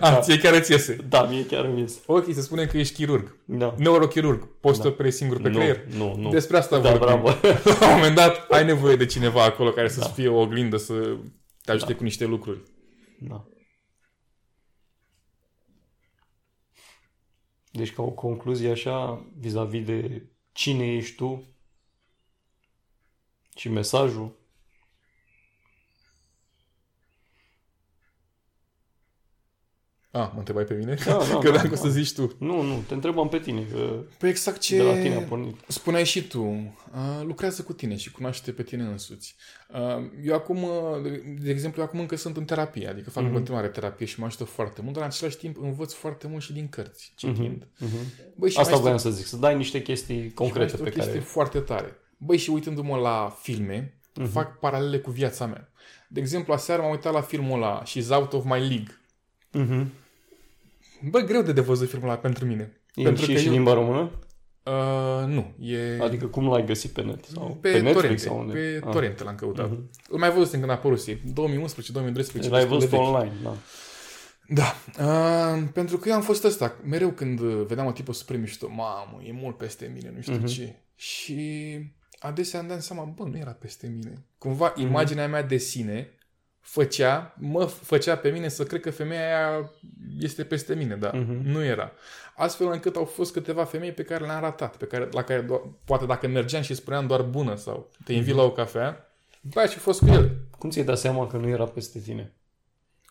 A, 0.00 0.10
da. 0.10 0.20
ție 0.20 0.38
chiar 0.38 0.54
îți 0.54 0.70
iese. 0.70 0.96
Da, 1.08 1.22
mie 1.22 1.46
chiar 1.46 1.64
îmi 1.64 1.80
iese. 1.80 1.98
Ok, 2.06 2.34
să 2.34 2.40
spunem 2.40 2.66
că 2.66 2.78
ești 2.78 2.94
chirurg. 2.94 3.36
Da. 3.44 3.74
Neurochirurg. 3.78 4.48
Poți 4.60 4.76
da. 4.76 4.82
să 4.82 4.88
operezi 4.88 5.16
singur 5.16 5.40
pe 5.40 5.48
nu, 5.48 5.58
creier? 5.58 5.80
Nu, 5.96 6.16
nu. 6.18 6.30
Despre 6.30 6.56
asta 6.56 6.78
da, 6.78 6.90
vorbim. 6.90 7.06
Bravo. 7.06 7.28
La 7.80 7.88
un 7.88 7.94
moment 7.94 8.14
dat 8.14 8.46
ai 8.50 8.64
nevoie 8.64 8.96
de 8.96 9.06
cineva 9.06 9.44
acolo 9.44 9.70
care 9.70 9.88
să-ți 9.88 10.06
da. 10.06 10.12
fie 10.12 10.28
o 10.28 10.40
oglindă, 10.40 10.76
să 10.76 10.94
te 11.62 11.70
ajute 11.70 11.92
da. 11.92 11.98
cu 11.98 12.02
niște 12.02 12.24
lucruri. 12.24 12.62
Da. 13.20 13.46
Deci 17.72 17.92
ca 17.92 18.02
o 18.02 18.10
concluzie 18.10 18.70
așa, 18.70 19.26
vis-a-vis 19.36 19.84
de 19.84 20.26
cine 20.52 20.94
ești 20.94 21.16
tu 21.16 21.44
și 23.56 23.68
mesajul, 23.68 24.41
Ah, 30.12 30.28
mă 30.32 30.38
întrebai 30.38 30.64
pe 30.64 30.74
mine? 30.74 30.96
Da, 31.04 31.18
da, 31.30 31.38
Credeam 31.42 31.62
da, 31.62 31.68
că 31.68 31.74
o 31.74 31.76
să 31.76 31.88
zici 31.88 32.12
tu. 32.12 32.36
Nu, 32.38 32.62
nu, 32.62 32.82
te 32.86 32.94
întrebam 32.94 33.28
pe 33.28 33.38
tine. 33.38 33.66
Că 33.72 34.04
păi 34.18 34.28
exact 34.28 34.58
ce 34.58 34.76
de 34.76 34.82
la 34.82 34.92
tine 34.92 35.14
a 35.14 35.20
pornit. 35.20 35.56
spuneai 35.66 36.04
și 36.04 36.26
tu. 36.26 36.42
Uh, 36.42 37.22
lucrează 37.24 37.62
cu 37.62 37.72
tine 37.72 37.96
și 37.96 38.10
cunoaște 38.10 38.52
pe 38.52 38.62
tine 38.62 38.82
însuți. 38.82 39.34
Uh, 39.68 40.04
eu 40.24 40.34
acum, 40.34 40.66
de 41.40 41.50
exemplu, 41.50 41.80
eu 41.80 41.86
acum 41.86 42.00
încă 42.00 42.16
sunt 42.16 42.36
în 42.36 42.44
terapie, 42.44 42.88
adică 42.88 43.10
fac 43.10 43.22
mm-hmm. 43.22 43.26
în 43.26 43.32
mhm. 43.32 43.34
continuare 43.34 43.68
terapie 43.68 44.06
și 44.06 44.20
mă 44.20 44.26
ajută 44.26 44.44
foarte 44.44 44.80
mult, 44.82 44.94
dar 44.94 45.02
în 45.02 45.08
același 45.08 45.36
timp 45.36 45.56
învăț 45.62 45.92
foarte 45.92 46.26
mult 46.26 46.42
și 46.42 46.52
din 46.52 46.68
cărți, 46.68 47.12
citind. 47.16 47.64
Mm-hmm. 47.64 47.86
Mm-hmm. 47.86 48.34
Băi, 48.34 48.50
și 48.50 48.58
Asta 48.58 48.76
voiam 48.76 48.96
să 48.96 49.10
zic, 49.10 49.26
să 49.26 49.36
dai 49.36 49.56
niște 49.56 49.82
chestii 49.82 50.32
concrete 50.32 50.76
pe 50.76 50.90
care... 50.90 51.10
foarte 51.10 51.58
tare. 51.58 51.96
Băi, 52.16 52.36
și 52.36 52.50
uitându-mă 52.50 52.96
la 52.96 53.36
filme, 53.40 54.00
mm-hmm. 54.20 54.30
fac 54.30 54.58
paralele 54.58 54.98
cu 54.98 55.10
viața 55.10 55.46
mea. 55.46 55.72
De 56.08 56.20
exemplu, 56.20 56.52
aseară 56.52 56.82
m-am 56.82 56.90
uitat 56.90 57.12
la 57.12 57.20
filmul 57.20 57.56
ăla, 57.56 57.82
She's 57.82 58.08
Out 58.10 58.32
of 58.32 58.44
My 58.44 58.58
League. 58.58 58.96
Mm-hmm 59.54 60.00
Bă, 61.10 61.20
greu 61.20 61.42
de 61.42 61.52
devăzut 61.52 61.88
filmul 61.88 62.08
ăla 62.08 62.18
pentru 62.18 62.44
mine. 62.44 62.82
E 62.94 63.02
pentru 63.02 63.24
și, 63.24 63.32
că 63.32 63.38
și 63.38 63.46
eu... 63.46 63.52
limba 63.52 63.72
română? 63.72 64.10
Uh, 64.62 65.26
nu, 65.26 65.54
e... 65.58 66.02
Adică 66.02 66.26
cum 66.26 66.48
l-ai 66.48 66.64
găsit 66.64 66.90
pe 66.90 67.02
net? 67.02 67.24
Sau 67.24 67.58
pe, 67.60 67.70
pe 67.70 67.78
Netflix 67.78 67.94
torrente, 67.94 68.22
sau 68.22 68.38
unde? 68.38 68.52
Pe 68.52 68.80
ah. 68.84 68.92
torrente 68.92 69.24
l-am 69.24 69.34
căutat. 69.34 69.68
Uh-huh. 69.68 70.08
Îl 70.08 70.18
mai 70.18 70.30
văzut 70.30 70.50
când 70.50 70.70
a 70.70 70.72
apărut, 70.72 71.00
2011-2012. 71.00 72.48
L-ai 72.48 72.66
văzut 72.66 72.92
online, 72.92 73.32
da. 73.42 73.56
Da, 74.48 74.74
uh, 74.98 75.62
pentru 75.72 75.98
că 75.98 76.08
eu 76.08 76.14
am 76.14 76.22
fost 76.22 76.44
ăsta, 76.44 76.76
mereu 76.84 77.10
când 77.10 77.40
vedeam 77.40 77.86
o 77.86 77.92
tipă 77.92 78.12
super 78.12 78.36
mișto, 78.36 78.68
mamă, 78.68 79.20
e 79.26 79.32
mult 79.32 79.56
peste 79.56 79.92
mine, 79.94 80.12
nu 80.14 80.20
știu 80.20 80.42
uh-huh. 80.42 80.54
ce. 80.54 80.76
Și 80.94 81.78
adesea 82.18 82.60
am 82.60 82.66
dat 82.66 82.82
seama, 82.82 83.04
bă, 83.04 83.24
nu 83.24 83.36
era 83.36 83.50
peste 83.50 83.86
mine. 83.86 84.26
Cumva 84.38 84.72
uh-huh. 84.72 84.80
imaginea 84.80 85.28
mea 85.28 85.42
de 85.42 85.56
sine 85.56 86.10
făcea, 86.62 87.34
mă 87.38 87.64
făcea 87.64 88.16
pe 88.16 88.28
mine 88.28 88.48
să 88.48 88.64
cred 88.64 88.80
că 88.80 88.90
femeia 88.90 89.26
aia 89.26 89.70
este 90.18 90.44
peste 90.44 90.74
mine, 90.74 90.94
dar 90.94 91.10
uh-huh. 91.10 91.42
nu 91.42 91.64
era. 91.64 91.92
Astfel 92.36 92.66
încât 92.72 92.96
au 92.96 93.04
fost 93.04 93.32
câteva 93.32 93.64
femei 93.64 93.92
pe 93.92 94.02
care 94.02 94.24
le-am 94.24 94.40
ratat, 94.40 94.76
pe 94.76 94.84
care, 94.84 95.08
la 95.12 95.22
care 95.22 95.44
do- 95.44 95.84
poate 95.84 96.06
dacă 96.06 96.28
mergeam 96.28 96.62
și 96.62 96.74
spuneam 96.74 97.06
doar 97.06 97.22
bună 97.22 97.56
sau 97.56 97.90
te 98.04 98.12
invit 98.12 98.32
uh-huh. 98.32 98.36
la 98.36 98.42
o 98.42 98.50
cafea, 98.50 99.14
băi, 99.40 99.66
și 99.66 99.78
fost 99.78 100.00
cu 100.00 100.06
el. 100.06 100.36
Cum 100.58 100.70
ți-ai 100.70 100.84
dat 100.84 100.98
seama 100.98 101.26
că 101.26 101.36
nu 101.36 101.48
era 101.48 101.64
peste 101.64 101.98
tine? 101.98 102.32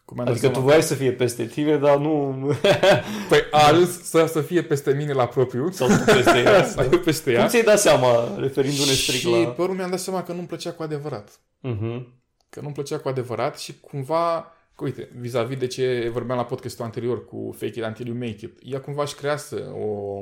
Cum 0.06 0.20
adică 0.20 0.38
seama? 0.38 0.56
tu 0.56 0.62
voiai 0.62 0.84
să 0.84 0.96
fie 0.96 1.12
peste 1.12 1.46
tine, 1.46 1.78
dar 1.78 1.98
nu... 1.98 2.36
păi 3.30 3.40
a 3.52 3.68
ajuns 3.68 4.02
să, 4.04 4.26
să 4.26 4.42
fie 4.42 4.64
peste 4.64 4.94
mine 4.94 5.14
la 5.14 5.28
propriu. 5.28 5.72
Sau 5.72 5.88
tu 5.88 6.04
peste 6.14 6.38
ea. 6.38 6.64
sau 6.74 6.86
eu 6.92 7.00
peste 7.00 7.32
ea. 7.32 7.40
Cum 7.40 7.48
ți-ai 7.48 7.64
dat 7.64 7.80
seama, 7.80 8.38
referindu-ne 8.38 8.92
strict 8.92 9.24
la... 9.24 9.38
Și 9.38 9.46
pe 9.46 9.62
urmă 9.62 9.74
mi-am 9.74 9.90
dat 9.90 10.00
seama 10.00 10.24
că 10.24 10.32
nu-mi 10.32 10.48
plăcea 10.48 10.72
cu 10.72 10.84
adevărat. 10.84 11.40
Uh-huh 11.68 12.20
că 12.52 12.60
nu-mi 12.62 12.74
plăcea 12.74 13.00
cu 13.00 13.08
adevărat 13.08 13.60
și 13.60 13.80
cumva 13.80 14.54
Că 14.76 14.84
uite, 14.84 15.10
vis-a-vis 15.20 15.58
de 15.58 15.68
ce 15.68 16.10
vorbeam 16.12 16.38
la 16.38 16.46
podcastul 16.46 16.86
anterior 16.86 17.26
cu 17.26 17.56
Fake 17.58 17.80
It 17.80 17.86
Until 17.86 18.08
You 18.08 18.16
Make 18.16 18.38
It, 18.40 18.60
ea 18.64 18.80
cumva 18.80 19.02
își 19.02 19.16
creează 19.16 19.76
o 19.82 20.22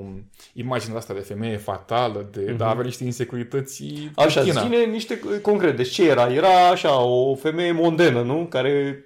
imagine 0.54 0.96
asta 0.96 1.14
de 1.14 1.20
femeie 1.20 1.58
fatală, 1.58 2.30
de, 2.32 2.46
mm-hmm. 2.46 2.58
dar 2.58 2.70
avea 2.70 2.84
niște 2.84 3.04
insecurități 3.04 3.84
Așa, 4.16 4.42
China. 4.42 4.62
ține 4.62 4.86
niște 4.86 5.20
concrete. 5.42 5.76
Deci 5.76 5.90
ce 5.90 6.10
era? 6.10 6.34
Era 6.34 6.68
așa, 6.68 7.02
o 7.02 7.36
femeie 7.36 7.72
mondenă, 7.72 8.22
nu? 8.22 8.46
Care 8.46 9.04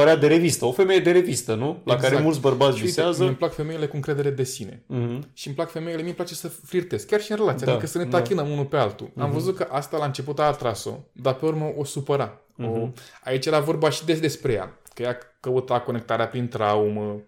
părea 0.00 0.16
de 0.16 0.26
revistă. 0.26 0.64
O 0.64 0.72
femeie 0.72 1.00
de 1.00 1.10
revistă, 1.10 1.54
nu? 1.54 1.66
La 1.84 1.92
Exact. 1.92 2.12
care 2.12 2.22
mulți 2.24 2.40
bărbați 2.40 2.76
Și 2.76 2.82
uite, 2.84 2.86
visează. 2.86 3.18
mie 3.18 3.28
îmi 3.28 3.36
plac 3.36 3.54
femeile 3.54 3.86
cu 3.86 3.96
încredere 3.96 4.30
de 4.30 4.44
sine. 4.44 4.82
Mhm. 4.86 5.28
Și 5.32 5.46
îmi 5.46 5.56
plac 5.56 5.70
femeile, 5.70 5.96
mie 5.96 6.06
îmi 6.06 6.14
place 6.14 6.34
să 6.34 6.48
flirtez, 6.48 7.02
chiar 7.04 7.20
și 7.20 7.30
în 7.30 7.36
relație, 7.36 7.66
Da, 7.66 7.72
adică 7.72 7.86
să 7.86 7.98
ne 7.98 8.04
da. 8.04 8.18
tachinăm 8.18 8.50
unul 8.50 8.64
pe 8.64 8.76
altul. 8.76 9.10
Am 9.18 9.30
văzut 9.30 9.56
că 9.56 9.66
asta 9.70 9.96
la 9.96 10.04
început 10.04 10.38
a 10.38 10.42
atras-o, 10.42 10.92
dar 11.12 11.34
pe 11.34 11.46
urmă 11.46 11.72
o 11.76 11.84
supăra. 11.84 12.40
O, 12.62 12.88
aici 13.24 13.46
era 13.46 13.60
vorba 13.60 13.90
și 13.90 14.04
des 14.04 14.20
despre 14.20 14.52
ea, 14.52 14.78
că 14.94 15.02
ea 15.02 15.18
căuta 15.40 15.80
conectarea 15.80 16.26
prin 16.28 16.48
traumă, 16.48 17.20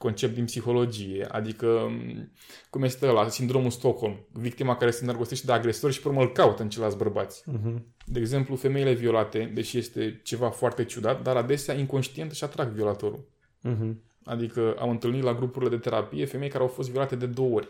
concept 0.00 0.34
din 0.34 0.44
psihologie, 0.44 1.26
adică 1.30 1.86
m, 1.90 2.32
cum 2.70 2.82
este 2.82 3.06
ăla, 3.06 3.28
sindromul 3.28 3.70
Stockholm, 3.70 4.26
victima 4.32 4.76
care 4.76 4.90
se 4.90 4.98
îndrăgostește 5.00 5.46
de 5.46 5.52
agresor 5.52 5.92
și 5.92 6.00
pe 6.00 6.08
urmă 6.08 6.20
îl 6.20 6.32
caută 6.32 6.62
în 6.62 6.68
ceilalți 6.68 6.96
bărbați. 6.96 7.42
Mhm. 7.46 7.94
De 8.04 8.18
exemplu, 8.18 8.56
femeile 8.56 8.92
violate, 8.92 9.50
deși 9.54 9.78
este 9.78 10.20
ceva 10.24 10.50
foarte 10.50 10.84
ciudat, 10.84 11.22
dar 11.22 11.36
adesea 11.36 11.74
inconștient 11.74 12.30
își 12.30 12.44
atrag 12.44 12.68
violatorul. 12.68 13.28
Mhm. 13.60 14.02
Adică 14.24 14.76
am 14.78 14.90
întâlnit 14.90 15.22
la 15.22 15.34
grupurile 15.34 15.70
de 15.70 15.76
terapie 15.76 16.24
femei 16.24 16.48
care 16.48 16.62
au 16.62 16.68
fost 16.68 16.90
violate 16.90 17.16
de 17.16 17.26
două 17.26 17.54
ori. 17.54 17.68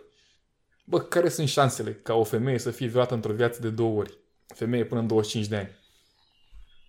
Bă, 0.84 0.98
care 0.98 1.28
sunt 1.28 1.48
șansele 1.48 1.92
ca 1.92 2.14
o 2.14 2.24
femeie 2.24 2.58
să 2.58 2.70
fie 2.70 2.86
violată 2.86 3.14
într-o 3.14 3.32
viață 3.32 3.60
de 3.60 3.70
două 3.70 3.98
ori? 3.98 4.18
Femeie 4.46 4.84
până 4.84 5.00
în 5.00 5.06
25 5.06 5.50
de 5.50 5.56
ani. 5.56 5.79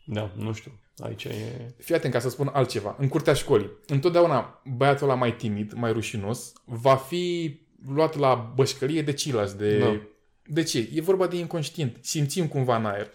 Da, 0.04 0.32
nu 0.36 0.54
știu. 0.54 0.72
Aici 0.98 1.24
e... 1.24 1.74
Fii 1.78 1.96
atent 1.96 2.14
ca 2.14 2.20
să 2.20 2.30
spun 2.30 2.50
altceva. 2.54 2.96
În 3.00 3.08
curtea 3.08 3.34
școlii, 3.34 3.72
întotdeauna 3.88 4.62
băiatul 4.76 5.10
ăla 5.10 5.18
mai 5.18 5.36
timid, 5.36 5.74
mai 5.74 5.92
rușinos, 5.92 6.54
va 6.66 6.96
fi 6.96 7.56
luat 7.88 8.18
la 8.18 8.52
bășcălie 8.56 9.02
de 9.02 9.14
ceilalți. 9.14 9.58
De... 9.58 9.80
Da. 9.80 10.02
de 10.46 10.64
ce? 10.64 10.90
E 10.94 11.02
vorba 11.02 11.28
de 11.28 11.38
inconștient. 11.38 11.98
Simțim 12.02 12.48
cumva 12.48 12.76
în 12.76 12.86
aer. 12.86 13.08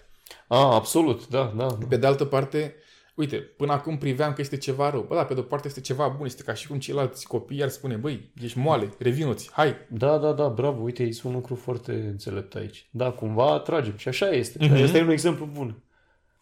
A, 0.49 0.75
absolut, 0.75 1.29
da, 1.29 1.53
da. 1.57 1.67
da. 1.67 1.87
Pe 1.89 1.97
de 1.97 2.07
altă 2.07 2.25
parte, 2.25 2.75
uite, 3.15 3.37
până 3.37 3.73
acum 3.73 3.99
priveam 3.99 4.33
că 4.33 4.41
este 4.41 4.57
ceva 4.57 4.91
rău. 4.91 5.05
Bă, 5.09 5.15
da, 5.15 5.25
pe 5.25 5.35
de 5.35 5.41
o 5.41 5.43
parte 5.43 5.67
este 5.67 5.81
ceva 5.81 6.09
bun. 6.09 6.27
Este 6.27 6.43
ca 6.43 6.55
și 6.55 6.67
cum 6.67 6.79
ceilalți 6.79 7.27
copii 7.27 7.63
ar 7.63 7.69
spune, 7.69 7.97
băi, 7.97 8.31
ești 8.43 8.59
moale, 8.59 8.95
revinuți, 8.99 9.51
hai, 9.53 9.75
Da, 9.89 10.19
da, 10.19 10.33
da, 10.33 10.49
bravo, 10.49 10.83
uite, 10.83 11.03
e 11.03 11.11
un 11.23 11.33
lucru 11.33 11.55
foarte 11.55 11.93
înțelept 11.93 12.55
aici. 12.55 12.89
Da, 12.91 13.11
cumva 13.11 13.53
atragem 13.53 13.97
și 13.97 14.09
așa 14.09 14.29
este. 14.29 14.59
Mhm. 14.61 14.75
Mm-hmm. 14.75 14.83
Asta 14.83 14.99
e 14.99 15.03
un 15.03 15.11
exemplu 15.11 15.49
bun. 15.53 15.81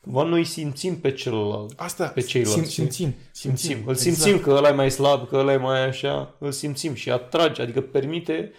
Cumva 0.05 0.23
noi 0.23 0.45
simțim 0.45 0.97
pe 1.01 1.13
celălalt. 1.13 1.73
Asta, 1.81 2.07
Pe 2.07 2.21
ceilalți, 2.21 2.55
sim, 2.55 2.63
știi? 2.65 2.75
simțim, 2.83 3.15
simțim, 3.33 3.57
Simțim. 3.71 3.87
Îl 3.89 3.95
simțim 3.95 4.39
că 4.39 4.51
ăla 4.51 4.69
e 4.69 4.73
mai 4.73 4.91
slab, 4.91 5.29
că 5.29 5.37
ăla 5.37 5.53
e 5.53 5.57
mai 5.57 5.87
așa, 5.87 6.35
îl 6.39 6.53
simțim 6.53 6.95
și 6.95 7.11
atrage, 7.11 7.63
adică 7.63 7.81
permite 7.81 8.53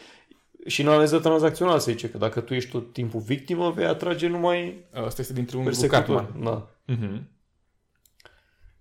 și 0.66 0.82
în 0.82 0.88
analiză 0.88 1.20
tranzacțională 1.20 1.80
se 1.80 1.92
zice 1.92 2.10
că 2.10 2.18
dacă 2.18 2.40
tu 2.40 2.54
ești 2.54 2.70
tot 2.72 2.94
timpul 2.94 3.20
victimă, 3.20 3.72
vei 3.72 3.86
atrage 3.86 4.28
numai 4.28 4.86
Asta 5.06 5.22
este 5.22 5.34
dintr-un 5.34 5.64
lucru 5.64 5.80
persecutor. 5.80 6.16
Cartman. 6.16 6.44
Da, 6.44 6.70
Mhm. 6.94 7.30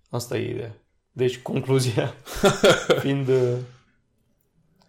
asta 0.09 0.37
e 0.37 0.49
ideea. 0.49 0.75
Deci 1.11 1.37
concluzia 1.37 2.13
fiind 3.01 3.27
uh, 3.27 3.53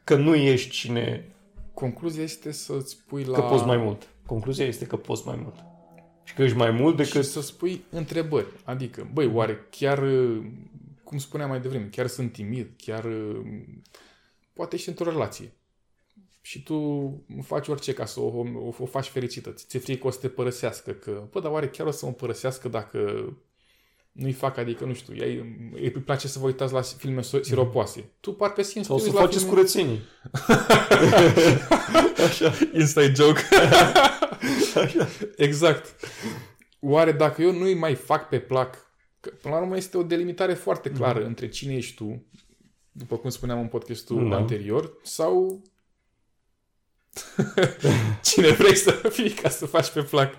că 0.05 0.17
nu 0.17 0.35
ești 0.35 0.71
cine, 0.71 1.31
Concluzia 1.75 2.23
este 2.23 2.53
să-ți 2.53 2.97
pui 3.07 3.25
la... 3.25 3.35
că 3.35 3.41
poți 3.41 3.65
mai 3.65 3.77
mult. 3.77 4.09
Concluzia 4.27 4.65
este 4.67 4.87
că 4.87 4.97
poți 4.97 5.23
mai 5.27 5.39
mult. 5.43 5.55
Și 6.27 6.35
că 6.35 6.43
ești 6.43 6.57
mai 6.57 6.71
mult 6.71 6.99
Și 6.99 7.05
decât... 7.13 7.25
să 7.25 7.41
spui 7.41 7.85
întrebări. 7.91 8.47
Adică, 8.65 9.09
băi, 9.13 9.27
oare 9.27 9.67
chiar, 9.71 10.03
uh, 10.03 10.45
cum 11.05 11.19
spuneam 11.19 11.49
mai 11.49 11.61
devreme, 11.61 11.89
chiar 11.91 12.07
sunt 12.07 12.33
timid, 12.33 12.69
chiar 12.77 13.05
uh, 13.05 13.41
poate 14.53 14.75
ești 14.75 14.89
într-o 14.89 15.11
relație. 15.11 15.53
Și 16.41 16.63
tu 16.63 17.09
faci 17.43 17.69
orice 17.69 17.93
ca 17.93 18.05
să 18.05 18.21
o, 18.21 18.27
o, 18.39 18.75
o 18.79 18.87
faci 18.87 19.07
fericită. 19.07 19.51
Ți-e 19.51 19.79
frică 19.79 20.01
că 20.01 20.07
o 20.07 20.11
să 20.11 20.19
te 20.21 20.29
părăsească. 20.29 20.93
Că, 20.93 21.23
bă, 21.31 21.41
dar 21.41 21.51
oare 21.51 21.69
chiar 21.69 21.87
o 21.87 21.91
să 21.91 22.07
mă 22.07 22.13
părăsească 22.13 22.69
dacă 22.69 23.33
nu-i 24.13 24.33
fac, 24.33 24.57
adică, 24.59 24.85
nu 24.85 24.95
știu, 24.95 25.15
ea, 25.17 25.27
îi 25.73 25.91
place 25.91 26.29
să 26.29 26.39
vă 26.39 26.47
uitați 26.47 26.73
la 26.73 26.81
filme 26.81 27.21
so- 27.21 27.41
siropoase. 27.41 28.05
Tu 28.21 28.33
parcă 28.33 28.63
simți 28.63 28.87
Sau 28.87 28.97
că 28.97 29.03
să 29.03 29.11
te 29.11 29.17
uiți 29.17 29.23
la 29.23 29.29
faceți 29.29 29.45
filme- 29.45 29.59
curățenii. 29.59 30.01
Inside 32.81 33.13
joke. 33.15 33.43
exact. 35.37 35.95
Oare 36.81 37.13
dacă 37.13 37.43
eu 37.43 37.53
nu-i 37.53 37.75
mai 37.75 37.95
fac 37.95 38.29
pe 38.29 38.39
plac, 38.39 38.91
că 39.21 39.31
până 39.43 39.55
la 39.55 39.61
urmă 39.61 39.77
este 39.77 39.97
o 39.97 40.03
delimitare 40.03 40.55
foarte 40.55 40.91
clară 40.91 41.19
mm. 41.19 41.27
între 41.27 41.49
cine 41.49 41.75
ești 41.75 41.95
tu, 41.95 42.27
după 42.93 43.17
cum 43.17 43.31
spuneam 43.31 43.61
în 43.61 43.67
podcastul 43.67 44.29
Da. 44.29 44.37
anterior, 44.37 44.93
sau 45.03 45.63
cine 48.23 48.51
vrei 48.51 48.75
să 48.75 48.91
fii 48.91 49.31
ca 49.31 49.49
să 49.49 49.67
faci 49.67 49.91
pe 49.91 50.03
plac. 50.03 50.35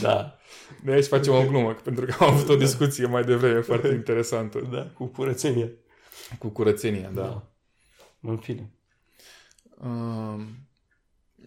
Da, 0.00 0.38
De 0.84 0.92
aici 0.92 1.06
facem 1.06 1.34
o 1.34 1.46
glumă, 1.46 1.72
pentru 1.72 2.04
că 2.04 2.14
am 2.24 2.32
avut 2.32 2.48
o 2.48 2.56
discuție 2.56 3.06
mai 3.06 3.24
devreme 3.24 3.60
foarte 3.60 3.88
interesantă 3.88 4.68
da, 4.72 4.90
cu 4.94 5.06
curățenia. 5.06 5.70
cu 6.38 6.48
curățenia, 6.48 7.10
da. 7.14 7.22
Da. 7.22 7.48
În 8.20 8.36
fine. 8.36 8.72
Um, 9.78 10.67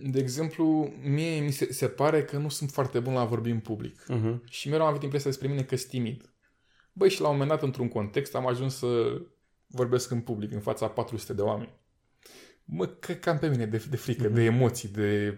De 0.03 0.19
exemplu, 0.19 0.93
mie 1.03 1.39
mi 1.39 1.51
se, 1.51 1.73
se 1.73 1.87
pare 1.87 2.23
că 2.23 2.37
nu 2.37 2.49
sunt 2.49 2.69
foarte 2.71 2.99
bun 2.99 3.13
la 3.13 3.19
a 3.19 3.25
vorbi 3.25 3.49
în 3.49 3.59
public. 3.59 4.03
Uh-huh. 4.03 4.49
Și 4.49 4.69
mereu 4.69 4.83
am 4.83 4.89
avut 4.89 5.03
impresia 5.03 5.29
despre 5.29 5.47
mine 5.47 5.63
că 5.63 5.75
sunt 5.75 5.89
timid. 5.89 6.33
Băi, 6.93 7.09
și 7.09 7.21
la 7.21 7.27
un 7.27 7.33
moment 7.33 7.49
dat, 7.49 7.63
într-un 7.63 7.87
context, 7.87 8.35
am 8.35 8.47
ajuns 8.47 8.77
să 8.77 9.21
vorbesc 9.67 10.11
în 10.11 10.21
public, 10.21 10.51
în 10.51 10.59
fața 10.59 10.85
a 10.85 10.89
400 10.89 11.33
de 11.33 11.41
oameni. 11.41 11.73
Mă, 12.65 12.85
că 12.85 13.13
cam 13.13 13.37
pe 13.37 13.47
mine 13.47 13.65
de, 13.65 13.85
de 13.89 13.95
frică, 13.95 14.27
de 14.27 14.43
emoții, 14.43 14.89
de... 14.89 15.37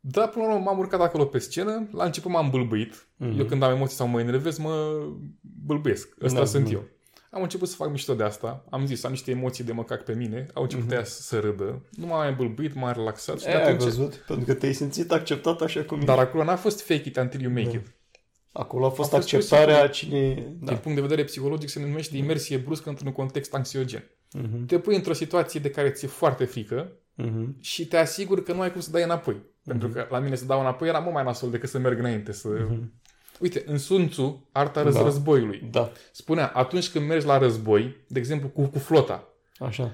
Da, 0.00 0.26
până 0.28 0.44
la 0.44 0.52
urmă 0.52 0.64
m-am 0.64 0.78
urcat 0.78 1.00
acolo 1.00 1.24
pe 1.24 1.38
scenă, 1.38 1.88
la 1.92 2.04
început 2.04 2.30
m-am 2.30 2.50
bâlbâit. 2.50 3.08
Mhm. 3.16 3.38
Eu 3.38 3.44
când 3.44 3.62
am 3.62 3.74
emoții 3.74 3.96
sau 3.96 4.06
mă 4.06 4.20
enervez, 4.20 4.58
mă 4.58 5.06
bâlbâiesc. 5.40 6.16
Ăsta 6.22 6.38
Da, 6.38 6.44
sunt 6.44 6.64
da. 6.64 6.70
eu. 6.70 6.88
Am 7.34 7.42
început 7.42 7.68
să 7.68 7.74
fac 7.74 7.90
mișto 7.90 8.14
de 8.14 8.22
asta. 8.22 8.64
Am 8.70 8.86
zis, 8.86 9.04
am 9.04 9.10
niște 9.10 9.30
emoții 9.30 9.64
de 9.64 9.72
măcac 9.72 10.04
pe 10.04 10.14
mine. 10.14 10.46
Au 10.54 10.62
început 10.62 10.84
Mhm. 10.84 10.94
ea 10.94 11.04
să, 11.04 11.22
să 11.22 11.38
râdă. 11.38 11.82
Nu 11.90 12.06
m-am 12.06 12.18
mai 12.18 12.32
bâlbâit, 12.32 12.74
m-am 12.74 12.92
relaxat. 12.92 13.38
Și 13.38 13.44
de 13.44 13.50
E, 13.50 13.54
ai 13.56 13.62
atunci... 13.62 13.82
văzut? 13.82 14.14
Pentru 14.14 14.44
că 14.44 14.54
te-ai 14.54 14.72
simțit 14.72 15.12
acceptat 15.12 15.60
așa 15.60 15.82
cum 15.84 16.00
Dar 16.00 16.16
ești. 16.16 16.28
acolo 16.28 16.44
n-a 16.44 16.56
fost 16.56 16.80
fake 16.82 17.08
it 17.08 17.16
until 17.16 17.40
you 17.40 17.52
make 17.52 17.64
Da. 17.66 17.72
it. 17.72 17.86
Acolo 18.52 18.86
a 18.86 18.90
fost 18.90 19.12
A 19.12 19.16
fost 19.16 19.32
acceptarea 19.34 19.88
cine... 19.88 20.34
Din 20.34 20.58
Da. 20.60 20.74
punct 20.74 20.96
de 20.96 21.02
vedere 21.02 21.24
psihologic 21.24 21.68
se 21.68 21.80
numește 21.80 22.16
imersie 22.16 22.56
bruscă 22.56 22.88
într-un 22.88 23.12
context 23.12 23.54
anxiogen. 23.54 24.04
Mhm. 24.32 24.66
Te 24.66 24.78
pui 24.78 24.94
într-o 24.94 25.12
situație 25.12 25.60
de 25.60 25.70
care 25.70 25.90
ți-e 25.90 26.08
foarte 26.08 26.44
frică 26.44 26.92
Mhm. 27.14 27.56
și 27.60 27.86
te 27.86 27.96
asiguri 27.96 28.42
că 28.42 28.52
nu 28.52 28.60
ai 28.60 28.72
cum 28.72 28.80
să 28.80 28.90
dai 28.90 29.02
înapoi. 29.02 29.36
Pentru 29.64 29.88
Mhm. 29.88 29.96
că 29.96 30.06
la 30.10 30.18
mine 30.18 30.34
să 30.34 30.44
dau 30.44 30.60
înapoi 30.60 30.88
era 30.88 30.98
mult 30.98 31.14
mai 31.14 31.24
nasol 31.24 31.50
decât 31.50 31.68
să 31.68 31.78
merg 31.78 31.98
înainte. 31.98 32.32
Să... 32.32 32.48
Uite, 33.42 33.62
în 33.66 33.78
Sun 33.78 34.08
Tzu, 34.08 34.48
arta 34.52 34.82
răz- 34.82 34.92
Da. 34.94 35.02
războiului, 35.02 35.68
Da, 35.70 35.92
spunea, 36.12 36.46
atunci 36.46 36.88
când 36.90 37.06
mergi 37.06 37.26
la 37.26 37.38
război, 37.38 37.96
de 38.08 38.18
exemplu 38.18 38.48
cu, 38.48 38.62
cu 38.66 38.78
flota, 38.78 39.28
așa. 39.58 39.92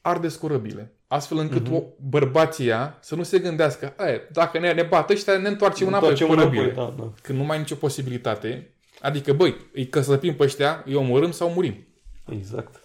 arde 0.00 0.28
corăbile. 0.40 0.96
Astfel 1.06 1.38
încât 1.38 1.62
Mhm. 1.62 1.74
o 1.74 1.82
bărbația 2.00 2.98
să 3.00 3.14
nu 3.14 3.22
se 3.22 3.38
gândească, 3.38 3.94
"Aia, 3.96 4.20
dacă 4.32 4.58
ne, 4.58 4.72
ne 4.72 4.82
bat 4.82 5.10
ăștia, 5.10 5.38
ne 5.38 5.48
întoarcem 5.48 5.86
înapoi 5.86 6.08
cu 6.08 6.12
Întoarcem 6.20 6.36
corăbile. 6.38 6.72
înapoi, 6.72 6.96
Da, 6.96 7.02
da. 7.02 7.12
Când 7.22 7.38
nu 7.38 7.44
mai 7.44 7.56
ai 7.56 7.62
nicio 7.62 7.74
posibilitate, 7.74 8.74
adică, 9.00 9.32
băi, 9.32 9.56
îi 9.72 9.88
căsăpim 9.88 10.34
pe 10.34 10.42
ăștia, 10.42 10.82
îi 10.86 10.94
omorâm 10.94 11.30
sau 11.30 11.50
murim. 11.52 11.86
Exact. 12.26 12.80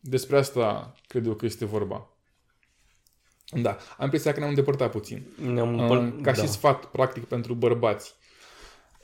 Despre 0.00 0.36
asta 0.38 0.94
cred 1.06 1.26
eu 1.26 1.34
că 1.34 1.44
este 1.44 1.64
vorba. 1.64 2.06
Da, 3.62 3.70
am 3.70 4.04
impresia 4.04 4.32
că 4.32 4.38
ne-am 4.38 4.50
îndepărtat 4.50 4.90
puțin. 4.90 5.26
Ne-am 5.52 5.74
Uh, 5.74 5.80
împăr- 5.82 6.22
ca 6.22 6.32
da. 6.32 6.42
și 6.42 6.48
sfat, 6.48 6.84
practic, 6.84 7.24
pentru 7.24 7.54
bărbați. 7.54 8.14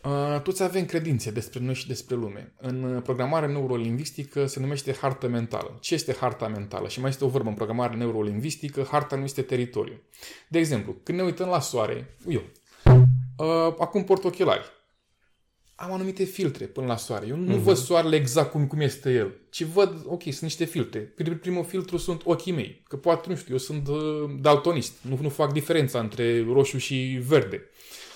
Uh, 0.04 0.40
toți 0.42 0.62
avem 0.62 0.84
credințe 0.84 1.30
despre 1.30 1.60
noi 1.60 1.74
și 1.74 1.86
despre 1.86 2.14
lume. 2.14 2.52
În 2.60 2.82
uh, 2.82 3.02
programare 3.02 3.46
neurolingvistică 3.46 4.46
se 4.46 4.60
numește 4.60 4.94
hartă 5.00 5.28
mentală. 5.28 5.78
Ce 5.80 5.94
este 5.94 6.16
harta 6.20 6.48
mentală? 6.48 6.88
Și 6.88 7.00
mai 7.00 7.10
este 7.10 7.24
o 7.24 7.28
vorbă 7.28 7.48
în 7.48 7.54
programare 7.54 7.96
neurolingvistică, 7.96 8.86
harta 8.90 9.16
nu 9.16 9.24
este 9.24 9.42
teritoriu. 9.42 10.02
De 10.48 10.58
exemplu, 10.58 10.96
când 11.02 11.18
ne 11.18 11.24
uităm 11.24 11.48
la 11.48 11.60
soare, 11.60 12.16
eu, 12.28 12.42
uh, 13.38 13.74
acum 13.78 14.04
port 14.04 14.24
ochelari, 14.24 14.76
am 15.74 15.92
anumite 15.92 16.24
filtre 16.24 16.64
până 16.64 16.86
la 16.86 16.96
soare. 16.96 17.26
Eu 17.26 17.36
nu 17.36 17.56
văd 17.56 17.76
soarele 17.76 18.16
exact 18.16 18.50
cum, 18.50 18.66
cum 18.66 18.80
este 18.80 19.12
el, 19.12 19.34
ci 19.50 19.62
văd, 19.62 20.02
ok, 20.06 20.22
sunt 20.22 20.40
niște 20.40 20.64
filtre. 20.64 21.14
Prim- 21.14 21.40
Primul 21.40 21.64
filtru 21.64 21.96
sunt 21.96 22.22
ochii 22.24 22.52
mei, 22.52 22.82
că 22.88 22.96
poate, 22.96 23.28
nu 23.28 23.36
știu, 23.36 23.52
eu 23.52 23.58
sunt 23.58 23.88
uh, 23.88 24.30
daltonist, 24.40 24.92
nu, 25.00 25.18
nu 25.20 25.28
fac 25.28 25.52
diferența 25.52 26.00
între 26.00 26.44
roșu 26.52 26.78
și 26.78 27.20
verde. 27.26 27.56
Uh, 27.56 28.07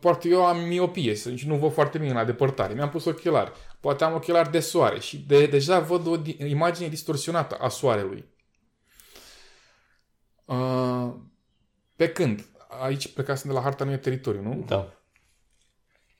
poate 0.00 0.28
eu 0.28 0.44
am 0.44 0.66
miopie 0.66 1.14
și 1.14 1.46
nu 1.46 1.56
văd 1.56 1.72
foarte 1.72 1.98
bine 1.98 2.12
la 2.12 2.24
depărtare. 2.24 2.74
Mi-am 2.74 2.90
pus 2.90 3.04
ochelari. 3.04 3.52
Poate 3.80 4.04
am 4.04 4.14
ochelari 4.14 4.50
de 4.50 4.60
soare 4.60 5.00
și 5.00 5.18
de, 5.18 5.46
deja 5.46 5.80
văd 5.80 6.06
o 6.06 6.16
di- 6.16 6.36
imagine 6.38 6.88
distorsionată 6.88 7.54
a 7.54 7.68
soarelui. 7.68 8.24
Uh, 10.44 11.14
pe 11.96 12.08
când, 12.08 12.46
aici 12.80 13.12
plecasem 13.12 13.50
de 13.50 13.56
la 13.56 13.62
harta 13.62 13.84
nu 13.84 13.92
e 13.92 13.96
teritoriu, 13.96 14.42
nu? 14.42 14.64
Da. 14.66 14.92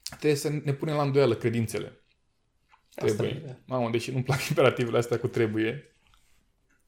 Trebuie 0.09 0.35
să 0.35 0.49
ne 0.49 0.73
punem 0.73 0.95
la 0.97 1.03
îndoială 1.03 1.35
credințele. 1.35 2.01
Trebuie. 2.95 3.29
e. 3.29 3.59
Mamă, 3.67 3.91
deși 3.91 4.11
nu-mi 4.11 4.25
plac 4.25 4.49
imperativele 4.49 4.99
astea 4.99 5.19
cu 5.19 5.27
trebuie. 5.27 5.97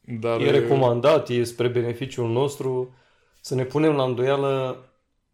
Dar 0.01 0.41
E 0.41 0.51
recomandat, 0.51 1.29
e 1.29 1.45
spre 1.45 1.69
beneficiul 1.69 2.31
nostru 2.31 2.95
să 3.41 3.55
ne 3.55 3.65
punem 3.65 3.95
la 3.95 4.05
îndoială 4.05 4.83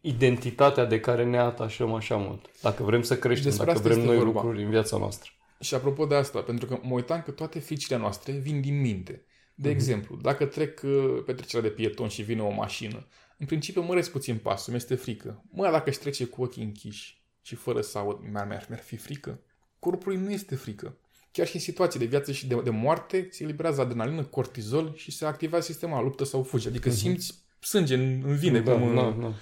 identitatea 0.07 0.85
de 0.85 0.99
care 0.99 1.23
ne 1.23 1.37
atașăm 1.37 1.93
așa 1.93 2.15
mult. 2.15 2.45
Dacă 2.61 2.83
vrem 2.83 3.01
să 3.01 3.17
creștem, 3.17 3.45
Despre 3.45 3.65
dacă 3.65 3.77
asta 3.77 3.89
vrem 3.89 3.99
este 4.01 4.11
noi 4.13 4.23
vorba. 4.23 4.41
lucruri 4.41 4.63
în 4.63 4.69
viața 4.69 4.97
noastră. 4.97 5.29
Și 5.59 5.73
apropo 5.73 6.05
de 6.05 6.15
asta, 6.15 6.39
pentru 6.39 6.65
că 6.65 6.79
mă 6.81 6.93
uitam 6.93 7.21
că 7.21 7.31
toate 7.31 7.59
fricile 7.59 7.97
noastre 7.97 8.31
vin 8.31 8.61
din 8.61 8.81
minte. 8.81 9.25
De 9.55 9.69
exemplu, 9.69 10.19
dacă 10.21 10.45
trec 10.45 10.81
uh, 10.83 11.23
petrecerea 11.25 11.69
de 11.69 11.75
pieton 11.75 12.07
și 12.07 12.21
vine 12.21 12.41
o 12.41 12.49
mașină, 12.49 13.07
în 13.37 13.45
principiu 13.45 13.81
măresc 13.81 14.11
puțin 14.11 14.37
pasul, 14.37 14.71
mi-este 14.71 14.95
frică. 14.95 15.43
Mă, 15.51 15.69
dacă 15.71 15.89
își 15.89 15.99
trece 15.99 16.25
cu 16.25 16.43
ochii 16.43 16.63
închiși 16.63 17.23
și 17.41 17.55
fără 17.55 17.81
să 17.81 17.97
aud, 17.97 18.19
mi-ar, 18.31 18.47
mi-ar, 18.47 18.65
mi-ar 18.69 18.81
fi 18.81 18.95
frică? 18.95 19.39
Corpului 19.79 20.17
nu 20.17 20.31
este 20.31 20.55
frică. 20.55 20.97
Chiar 21.31 21.47
și 21.47 21.55
în 21.55 21.61
situații 21.61 21.99
de 21.99 22.05
viață 22.05 22.31
și 22.31 22.47
de, 22.47 22.61
de 22.63 22.69
moarte 22.69 23.27
se 23.31 23.43
eliberează 23.43 23.81
adrenalină, 23.81 24.23
cortizol 24.23 24.93
și 24.95 25.11
se 25.11 25.25
activează 25.25 25.65
sistemul 25.65 26.03
luptă 26.03 26.23
sau 26.23 26.43
fugi. 26.43 26.67
Adică 26.67 26.89
simți 26.89 27.33
sânge 27.59 27.95
în, 27.95 28.21
în 28.25 28.35
vine, 28.35 28.59
da, 28.59 28.71
cum 28.71 28.95
da, 28.95 29.01
uh, 29.01 29.15
da. 29.19 29.33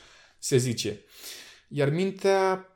Se 0.43 0.57
zice. 0.57 1.03
Iar 1.67 1.89
mintea 1.89 2.67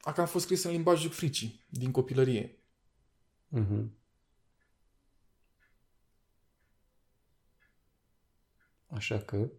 a 0.00 0.12
cam 0.12 0.26
fost 0.26 0.44
scrisă 0.44 0.68
în 0.68 0.74
limbajul 0.74 1.10
fricii, 1.10 1.64
din 1.68 1.90
copilărie. 1.90 2.58
Mhm. 3.48 3.96
Așa 8.86 9.18
că, 9.18 9.50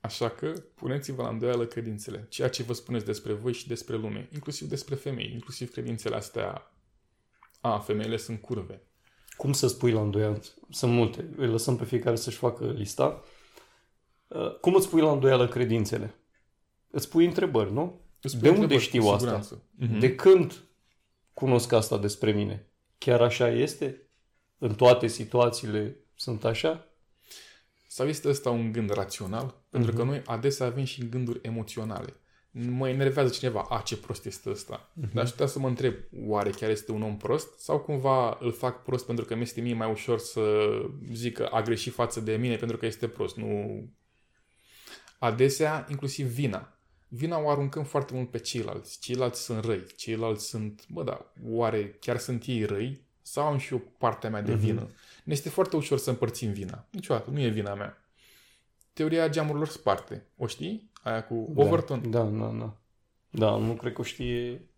Așa 0.00 0.30
că 0.30 0.52
puneți-vă 0.74 1.22
la 1.22 1.28
îndoială 1.28 1.66
credințele, 1.66 2.26
ceea 2.28 2.48
ce 2.48 2.62
vă 2.62 2.72
spuneți 2.72 3.04
despre 3.04 3.32
voi 3.32 3.52
și 3.52 3.66
despre 3.68 3.96
lume, 3.96 4.28
inclusiv 4.32 4.68
despre 4.68 4.94
femei, 4.94 5.32
inclusiv 5.32 5.70
credințele 5.70 6.16
astea, 6.16 6.72
a, 7.60 7.78
femeile 7.78 8.16
sunt 8.16 8.40
curve. 8.40 8.82
cum 9.36 9.52
să 9.52 9.66
spui 9.66 9.92
la 9.92 10.00
îndoială? 10.00 10.42
Sunt 10.70 10.92
multe. 10.92 11.30
Îi 11.36 11.46
lăsăm 11.46 11.76
pe 11.76 11.84
fiecare 11.84 12.16
să-și 12.16 12.36
facă 12.36 12.72
lista. 12.72 13.22
Uh, 14.28 14.58
Cum 14.58 14.74
îți 14.74 14.88
pui 14.88 15.00
la 15.00 15.12
îndoială 15.12 15.48
credințele? 15.48 16.19
Îți 16.90 17.08
pui 17.08 17.24
întrebări, 17.24 17.72
nu? 17.72 18.00
Îți 18.20 18.34
pun 18.34 18.42
De 18.42 18.48
unde 18.48 18.60
întrebări, 18.60 18.88
știu 18.88 19.02
cu 19.02 19.08
asta? 19.08 19.18
siguranță. 19.18 19.62
Mhm. 19.70 19.98
De 19.98 20.14
când 20.14 20.64
cunosc 21.32 21.72
asta 21.72 21.98
despre 21.98 22.32
mine? 22.32 22.66
Chiar 22.98 23.20
așa 23.22 23.48
este? 23.48 24.02
În 24.58 24.74
toate 24.74 25.06
situațiile 25.06 25.96
sunt 26.14 26.44
așa? 26.44 26.84
Sau 27.88 28.06
este 28.06 28.28
ăsta 28.28 28.50
un 28.50 28.72
gând 28.72 28.90
rațional? 28.90 29.62
Pentru 29.70 29.92
că 29.92 30.02
noi 30.02 30.22
adesea 30.26 30.66
avem 30.66 30.84
și 30.84 31.08
gânduri 31.08 31.38
emoționale. 31.42 32.14
Mă 32.50 32.88
enervează 32.88 33.32
cineva, 33.32 33.66
a, 33.68 33.80
ce 33.80 33.96
prost 33.96 34.26
este 34.26 34.50
ăsta. 34.50 34.92
Dar 35.12 35.24
aș 35.24 35.30
putea 35.30 35.46
să 35.46 35.58
mă 35.58 35.68
întreb, 35.68 35.94
oare 36.26 36.50
chiar 36.50 36.70
este 36.70 36.92
un 36.92 37.02
om 37.02 37.16
prost? 37.16 37.58
Sau 37.58 37.78
cumva 37.78 38.38
îl 38.40 38.52
fac 38.52 38.82
prost 38.82 39.06
pentru 39.06 39.24
că 39.24 39.34
mi-este 39.34 39.60
mie 39.60 39.74
mai 39.74 39.90
ușor 39.90 40.18
să 40.18 40.70
zic 41.12 41.34
că 41.34 41.48
a 41.52 41.62
greșit 41.62 41.92
față 41.92 42.20
de 42.20 42.36
mine 42.36 42.56
pentru 42.56 42.76
că 42.76 42.86
este 42.86 43.08
prost? 43.08 43.36
Nu... 43.36 43.84
Adesea, 45.18 45.86
inclusiv 45.90 46.26
vina. 46.26 46.79
Vina 47.12 47.38
o 47.38 47.48
aruncăm 47.48 47.84
foarte 47.84 48.14
mult 48.14 48.30
pe 48.30 48.38
ceilalți. 48.38 48.98
Ceilalți 49.00 49.42
sunt 49.42 49.64
răi. 49.64 49.86
Ceilalți 49.96 50.46
sunt, 50.46 50.84
bă, 50.88 51.02
da, 51.02 51.32
oare 51.44 51.96
chiar 52.00 52.18
sunt 52.18 52.44
ei 52.46 52.64
răi? 52.64 53.04
Sau 53.22 53.46
am 53.46 53.58
și 53.58 53.72
eu 53.72 53.82
partea 53.98 54.30
mea 54.30 54.42
de 54.42 54.54
vină? 54.54 54.88
Ne 55.24 55.32
este 55.32 55.48
foarte 55.48 55.76
ușor 55.76 55.98
să 55.98 56.10
împărțim 56.10 56.52
vina. 56.52 56.86
Niciodată, 56.90 57.30
nu 57.30 57.40
e 57.40 57.48
vina 57.48 57.74
mea. 57.74 58.04
Teoria 58.92 59.28
geamurilor 59.28 59.68
sparte. 59.68 60.26
O 60.36 60.46
știi? 60.46 60.90
Aia 61.02 61.24
cu 61.24 61.52
Overton. 61.54 62.10
Da, 62.10 62.22
da, 62.22 62.46
da. 62.46 62.76
Da, 63.30 63.56
nu 63.56 63.72
cred 63.72 63.92
că 63.92 64.00
o 64.00 64.04
știe... 64.04 64.68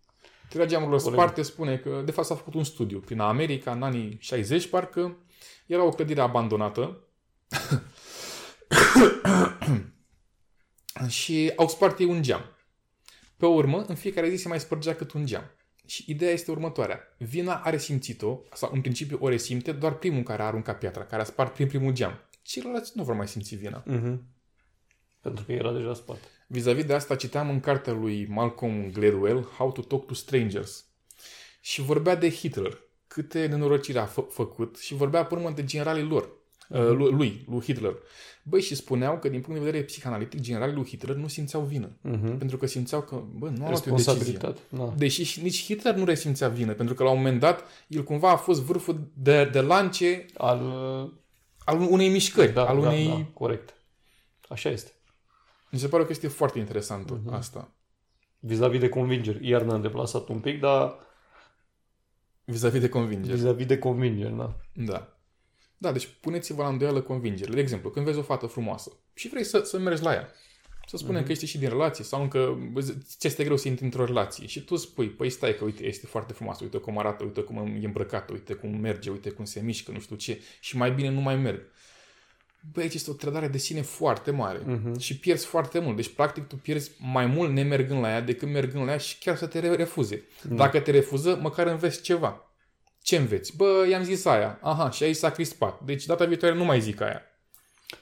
Teoria 0.49 0.69
geamurilor 0.69 1.01
Corect. 1.01 1.21
sparte 1.21 1.41
spune 1.41 1.77
că, 1.77 2.01
de 2.05 2.11
fapt, 2.11 2.27
s-a 2.27 2.35
făcut 2.35 2.53
un 2.53 2.63
studiu 2.63 2.99
prin 2.99 3.19
America 3.19 3.71
în 3.71 3.83
anii 3.83 4.17
60, 4.19 4.67
parcă 4.67 5.17
era 5.65 5.83
o 5.83 5.89
clădire 5.89 6.21
abandonată 6.21 6.99
și 11.07 11.53
au 11.55 11.67
spart 11.67 11.99
ei 11.99 12.05
un 12.05 12.21
geam. 12.21 12.55
Pe 13.37 13.45
urmă, 13.45 13.85
în 13.87 13.95
fiecare 13.95 14.29
zi 14.29 14.35
se 14.35 14.47
mai 14.47 14.59
spărgea 14.59 14.95
cât 14.95 15.11
un 15.11 15.25
geam. 15.25 15.51
Și 15.85 16.03
ideea 16.07 16.31
este 16.31 16.51
următoarea. 16.51 16.99
Vina 17.17 17.55
are 17.55 17.77
simțit-o, 17.77 18.39
sau 18.53 18.71
în 18.73 18.81
principiu 18.81 19.17
o 19.21 19.29
resimte 19.29 19.71
doar 19.71 19.93
primul 19.93 20.23
care 20.23 20.41
a 20.41 20.45
aruncat 20.45 20.77
piatra, 20.77 21.05
care 21.05 21.21
a 21.21 21.25
spart 21.25 21.53
prin 21.53 21.67
primul 21.67 21.93
geam. 21.93 22.19
Ceilalți 22.41 22.91
nu 22.95 23.03
vor 23.03 23.15
mai 23.15 23.27
simți 23.27 23.55
vina. 23.55 23.83
Uh-huh. 23.83 24.17
Pentru 25.21 25.45
că 25.45 25.51
era 25.51 25.73
deja 25.73 25.93
spate. 25.93 26.27
Vis-a-vis 26.47 26.85
de 26.85 26.93
asta 26.93 27.15
citeam 27.15 27.49
în 27.49 27.59
cartea 27.59 27.93
lui 27.93 28.25
Malcolm 28.25 28.91
Gladwell, 28.91 29.43
How 29.43 29.71
to 29.71 29.81
Talk 29.81 30.05
to 30.05 30.13
Strangers. 30.13 30.85
Și 31.61 31.81
vorbea 31.81 32.15
de 32.15 32.29
Hitler, 32.29 32.79
câte 33.07 33.45
nenorociri 33.45 33.97
a 33.97 34.07
fă- 34.07 34.29
făcut 34.29 34.77
și 34.77 34.93
vorbea 34.93 35.25
până 35.25 35.51
de 35.51 35.63
generalii 35.63 36.03
lor, 36.03 36.29
uh, 36.69 36.87
lui, 36.87 37.11
lui, 37.11 37.45
lui 37.49 37.61
Hitler. 37.61 37.93
Băi, 38.43 38.61
și 38.61 38.75
spuneau 38.75 39.19
că 39.19 39.29
din 39.29 39.41
punct 39.41 39.59
de 39.59 39.65
vedere 39.65 39.83
psihanalitic, 39.83 40.39
generalii 40.39 40.75
lui 40.75 40.85
Hitler 40.85 41.15
nu 41.15 41.27
simțeau 41.27 41.61
vină. 41.61 41.87
Uh-huh. 41.87 42.37
Pentru 42.37 42.57
că 42.57 42.65
simțeau 42.65 43.01
că, 43.01 43.23
bă, 43.33 43.49
nu 43.49 43.65
a 43.65 43.69
luat 43.69 43.87
o 43.87 43.89
decizie. 43.89 44.13
Responsabilitate. 44.13 44.59
Da. 44.69 44.93
Deși 44.97 45.23
și 45.23 45.41
nici 45.41 45.63
Hitler 45.63 45.95
nu 45.95 46.05
resimțea 46.05 46.47
vină, 46.47 46.73
pentru 46.73 46.95
că 46.95 47.03
la 47.03 47.09
un 47.09 47.17
moment 47.17 47.39
dat 47.39 47.63
el 47.87 48.03
cumva 48.03 48.31
a 48.31 48.35
fost 48.35 48.61
vârful 48.61 49.11
de, 49.13 49.49
de 49.51 49.61
lance 49.61 50.25
Al, 50.37 50.61
uh, 50.61 51.11
al 51.65 51.79
unei 51.89 52.09
mișcări, 52.09 52.53
da, 52.53 52.65
al 52.65 52.77
unei... 52.77 53.07
da, 53.07 53.13
da, 53.13 53.25
corect. 53.33 53.73
Așa 54.49 54.69
este. 54.69 54.91
Mi 55.71 55.79
se 55.79 55.87
pare 55.87 56.03
că 56.03 56.11
este 56.11 56.27
foarte 56.27 56.59
interesantă 56.59 57.21
uh-huh. 57.21 57.33
asta. 57.33 57.71
Vis-a-vis 58.39 58.79
de 58.79 58.89
convingeri. 58.89 59.47
Iar 59.47 59.61
ne-am 59.61 59.81
deplasat 59.81 60.27
un 60.27 60.39
pic, 60.39 60.59
dar 60.59 60.95
Vis-a-vis 62.45 62.81
de 62.81 62.89
convingeri. 62.89 63.37
vis-a-vis 63.37 63.65
de 63.65 63.77
convingeri, 63.77 64.35
da. 64.37 64.55
Da. 64.73 65.12
Da, 65.83 65.91
deci 65.91 66.07
puneți-vă 66.19 66.61
la 66.61 66.67
îndoială 66.67 67.01
convingerile. 67.01 67.55
De 67.55 67.61
exemplu, 67.61 67.89
când 67.89 68.05
vezi 68.05 68.17
o 68.17 68.21
fată 68.21 68.45
frumoasă 68.45 68.91
și 69.13 69.27
vrei 69.29 69.43
să, 69.43 69.59
să 69.65 69.79
mergi 69.79 70.03
la 70.03 70.13
ea, 70.13 70.31
să 70.87 70.97
spunem 70.97 71.15
Mhm. 71.15 71.25
că 71.25 71.31
ești 71.31 71.45
și 71.45 71.57
din 71.57 71.69
relație 71.69 72.03
sau 72.03 72.21
încă 72.21 72.57
ți 73.17 73.27
este 73.27 73.43
greu 73.43 73.57
să 73.57 73.67
intri 73.67 73.83
într-o 73.83 74.05
relație 74.05 74.47
și 74.47 74.61
tu 74.63 74.75
spui, 74.75 75.09
păi 75.09 75.29
stai 75.29 75.55
că 75.55 75.63
uite, 75.63 75.85
este 75.85 76.05
foarte 76.07 76.33
frumoasă, 76.33 76.63
uite 76.63 76.77
cum 76.77 76.97
arată, 76.97 77.23
uite 77.23 77.41
cum 77.41 77.57
e 77.81 77.85
îmbrăcată, 77.85 78.33
uite 78.33 78.53
cum 78.53 78.69
merge, 78.79 79.09
uite 79.09 79.29
cum 79.29 79.45
se 79.45 79.59
mișcă, 79.59 79.91
nu 79.91 79.99
știu 79.99 80.15
ce, 80.15 80.41
și 80.59 80.77
mai 80.77 80.91
bine 80.91 81.09
nu 81.09 81.19
mai 81.21 81.35
merg. 81.35 81.61
Băi, 82.73 82.83
aici 82.83 82.93
este 82.93 83.11
o 83.11 83.13
trădare 83.13 83.47
de 83.47 83.57
sine 83.57 83.81
foarte 83.81 84.31
mare 84.31 84.59
Mhm. 84.65 84.99
și 84.99 85.17
pierzi 85.19 85.45
foarte 85.45 85.79
mult. 85.79 85.95
Deci, 85.95 86.13
practic, 86.13 86.47
tu 86.47 86.55
pierzi 86.55 86.91
mai 86.99 87.25
mult 87.25 87.51
nemergând 87.51 88.01
la 88.01 88.09
ea 88.09 88.21
decât 88.21 88.47
mergând 88.49 88.85
la 88.85 88.91
ea 88.91 88.97
și 88.97 89.17
chiar 89.17 89.35
să 89.37 89.45
te 89.47 89.59
re- 89.59 89.75
refuze. 89.75 90.23
Da. 90.43 90.55
Dacă 90.55 90.79
te 90.79 90.91
refuză, 90.91 91.39
măcar 91.41 91.67
înveți 91.67 92.01
ceva. 92.01 92.47
Ce 93.03 93.15
înveți? 93.17 93.55
Bă, 93.55 93.85
i-am 93.89 94.03
zis 94.03 94.25
aia. 94.25 94.59
Aha, 94.61 94.89
și 94.89 95.03
aici 95.03 95.15
s-a 95.15 95.29
crispat. 95.29 95.81
Deci 95.81 96.05
data 96.05 96.25
viitoare 96.25 96.55
nu 96.55 96.63
mai 96.65 96.81
zic 96.81 97.01
aia. 97.01 97.21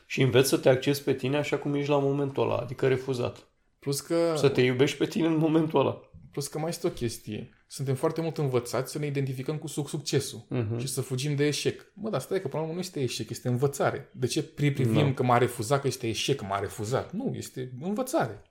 Și 0.05 0.21
înveți 0.21 0.49
să 0.49 0.57
te 0.57 0.69
accesi 0.69 1.03
pe 1.03 1.13
tine 1.13 1.37
așa 1.37 1.57
cum 1.57 1.73
ești 1.73 1.89
la 1.89 1.97
momentul 1.99 2.43
ăla, 2.43 2.55
adică 2.57 2.87
refuzat. 2.87 3.47
Plus 3.79 4.01
că, 4.01 4.33
Să 4.37 4.49
te 4.49 4.61
iubești 4.61 4.97
pe 4.97 5.05
tine 5.05 5.27
în 5.27 5.37
momentul 5.37 5.79
ăla. 5.79 6.01
plus 6.31 6.47
că 6.47 6.59
mai 6.59 6.69
este 6.69 6.87
o 6.87 6.89
chestie. 6.89 7.49
Suntem 7.67 7.95
foarte 7.95 8.21
mult 8.21 8.37
învățați 8.37 8.91
să 8.91 8.99
ne 8.99 9.05
identificăm 9.05 9.57
cu 9.57 9.67
suc- 9.67 9.87
succesul 9.87 10.45
Mhm. 10.49 10.77
și 10.77 10.87
să 10.87 11.01
fugim 11.01 11.35
de 11.35 11.45
eșec. 11.47 11.91
Mă, 11.93 12.09
dar 12.09 12.21
stai 12.21 12.41
că 12.41 12.47
până 12.47 12.57
la 12.57 12.61
urmă 12.61 12.73
nu 12.73 12.79
este 12.79 13.01
eșec, 13.01 13.29
este 13.29 13.47
învățare. 13.47 14.09
De 14.13 14.27
ce 14.27 14.41
pri- 14.43 14.73
privim 14.73 14.93
Da. 15.05 15.13
că 15.13 15.23
m-a 15.23 15.37
refuzat, 15.37 15.81
că 15.81 15.87
este 15.87 16.07
eșec, 16.07 16.35
că 16.35 16.45
m-a 16.45 16.59
refuzat? 16.59 17.11
Nu, 17.11 17.31
este 17.35 17.71
învățare. 17.81 18.41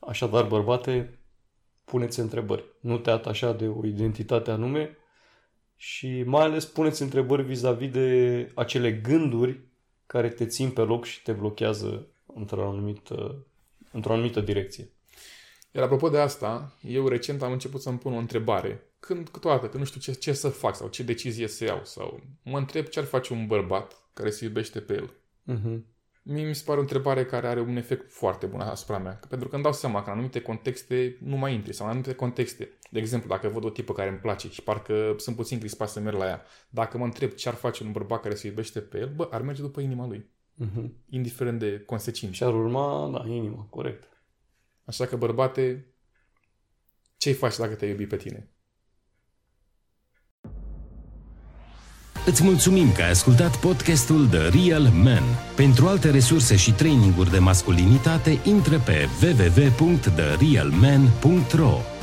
Așadar, 0.00 0.44
bărbate, 0.44 1.17
puneți 1.90 2.20
întrebări. 2.20 2.64
Nu 2.80 2.98
te 2.98 3.10
atașa 3.10 3.52
de 3.52 3.66
o 3.66 3.86
identitate 3.86 4.50
anume 4.50 4.96
și 5.76 6.22
mai 6.22 6.44
ales 6.44 6.64
puneți 6.64 7.02
întrebări 7.02 7.42
vis-a-vis 7.42 7.90
de 7.90 8.50
acele 8.54 8.92
gânduri 8.92 9.60
care 10.06 10.28
te 10.28 10.46
țin 10.46 10.70
pe 10.70 10.80
loc 10.80 11.04
și 11.04 11.22
te 11.22 11.32
blochează 11.32 12.06
într-o 12.34 12.68
anumită, 12.68 13.46
într-o 13.92 14.12
anumită 14.12 14.40
direcție. 14.40 14.90
Iar 15.72 15.84
apropo 15.84 16.08
de 16.08 16.18
asta, 16.18 16.72
eu 16.82 17.08
recent 17.08 17.42
am 17.42 17.52
început 17.52 17.80
să-mi 17.80 17.98
pun 17.98 18.14
o 18.14 18.18
întrebare. 18.18 18.82
Când, 19.00 19.28
câteodată, 19.28 19.66
când 19.66 19.78
nu 19.78 19.84
știu 19.84 20.00
ce, 20.00 20.12
ce 20.12 20.32
să 20.32 20.48
fac 20.48 20.76
sau 20.76 20.88
ce 20.88 21.02
decizie 21.02 21.48
să 21.48 21.64
iau 21.64 21.80
sau 21.84 22.20
mă 22.42 22.58
întreb 22.58 22.86
ce 22.86 22.98
ar 22.98 23.04
face 23.04 23.32
un 23.32 23.46
bărbat 23.46 24.02
care 24.14 24.30
se 24.30 24.44
iubește 24.44 24.80
pe 24.80 24.94
el. 24.94 25.10
Mhm. 25.42 25.84
Mie 26.30 26.46
mi 26.46 26.54
se 26.54 26.62
pare 26.66 26.78
o 26.78 26.80
întrebare 26.80 27.24
care 27.24 27.46
are 27.46 27.60
un 27.60 27.76
efect 27.76 28.12
foarte 28.12 28.46
bun 28.46 28.60
asupra 28.60 28.98
mea. 28.98 29.20
Pentru 29.28 29.48
că 29.48 29.54
îmi 29.54 29.64
dau 29.64 29.72
seama 29.72 30.02
că 30.02 30.06
în 30.06 30.12
anumite 30.12 30.40
contexte 30.40 31.16
nu 31.20 31.36
mai 31.36 31.54
intri. 31.54 31.72
Sau 31.72 31.86
în 31.86 31.90
anumite 31.90 32.14
contexte. 32.14 32.68
De 32.90 32.98
exemplu, 32.98 33.28
dacă 33.28 33.48
văd 33.48 33.64
o 33.64 33.70
tipă 33.70 33.92
care 33.92 34.08
îmi 34.08 34.18
place 34.18 34.48
și 34.50 34.62
parcă 34.62 35.14
sunt 35.16 35.36
puțin 35.36 35.58
crispat 35.58 35.88
să 35.88 36.00
merg 36.00 36.16
la 36.16 36.26
ea. 36.26 36.42
Dacă 36.70 36.98
mă 36.98 37.04
întreb 37.04 37.30
ce 37.30 37.48
ar 37.48 37.54
face 37.54 37.84
un 37.84 37.92
bărbat 37.92 38.20
care 38.20 38.34
se 38.34 38.46
iubește 38.46 38.80
pe 38.80 38.98
el, 38.98 39.12
bă, 39.16 39.28
ar 39.30 39.42
merge 39.42 39.62
după 39.62 39.80
inima 39.80 40.06
lui. 40.06 40.30
Mhm. 40.54 40.92
Indiferent 41.08 41.58
de 41.58 41.82
consecințe. 41.86 42.34
Și 42.34 42.42
ar 42.42 42.54
urma, 42.54 43.10
da, 43.12 43.28
inima, 43.28 43.66
corect. 43.70 44.08
Așa 44.84 45.06
că, 45.06 45.16
bărbate, 45.16 45.86
ce-i 47.16 47.32
faci 47.32 47.56
dacă 47.56 47.74
te 47.74 47.86
iubi 47.86 48.06
pe 48.06 48.16
tine? 48.16 48.48
Îți 52.28 52.42
mulțumim 52.42 52.92
că 52.92 53.02
ai 53.02 53.10
ascultat 53.10 53.56
podcastul 53.56 54.26
The 54.26 54.48
Real 54.48 54.82
Man. 54.82 55.22
Pentru 55.56 55.86
alte 55.86 56.10
resurse 56.10 56.56
și 56.56 56.72
traininguri 56.72 57.30
de 57.30 57.38
masculinitate, 57.38 58.38
intră 58.44 58.82
pe 58.84 59.08
www.therealman.ro 59.22 61.97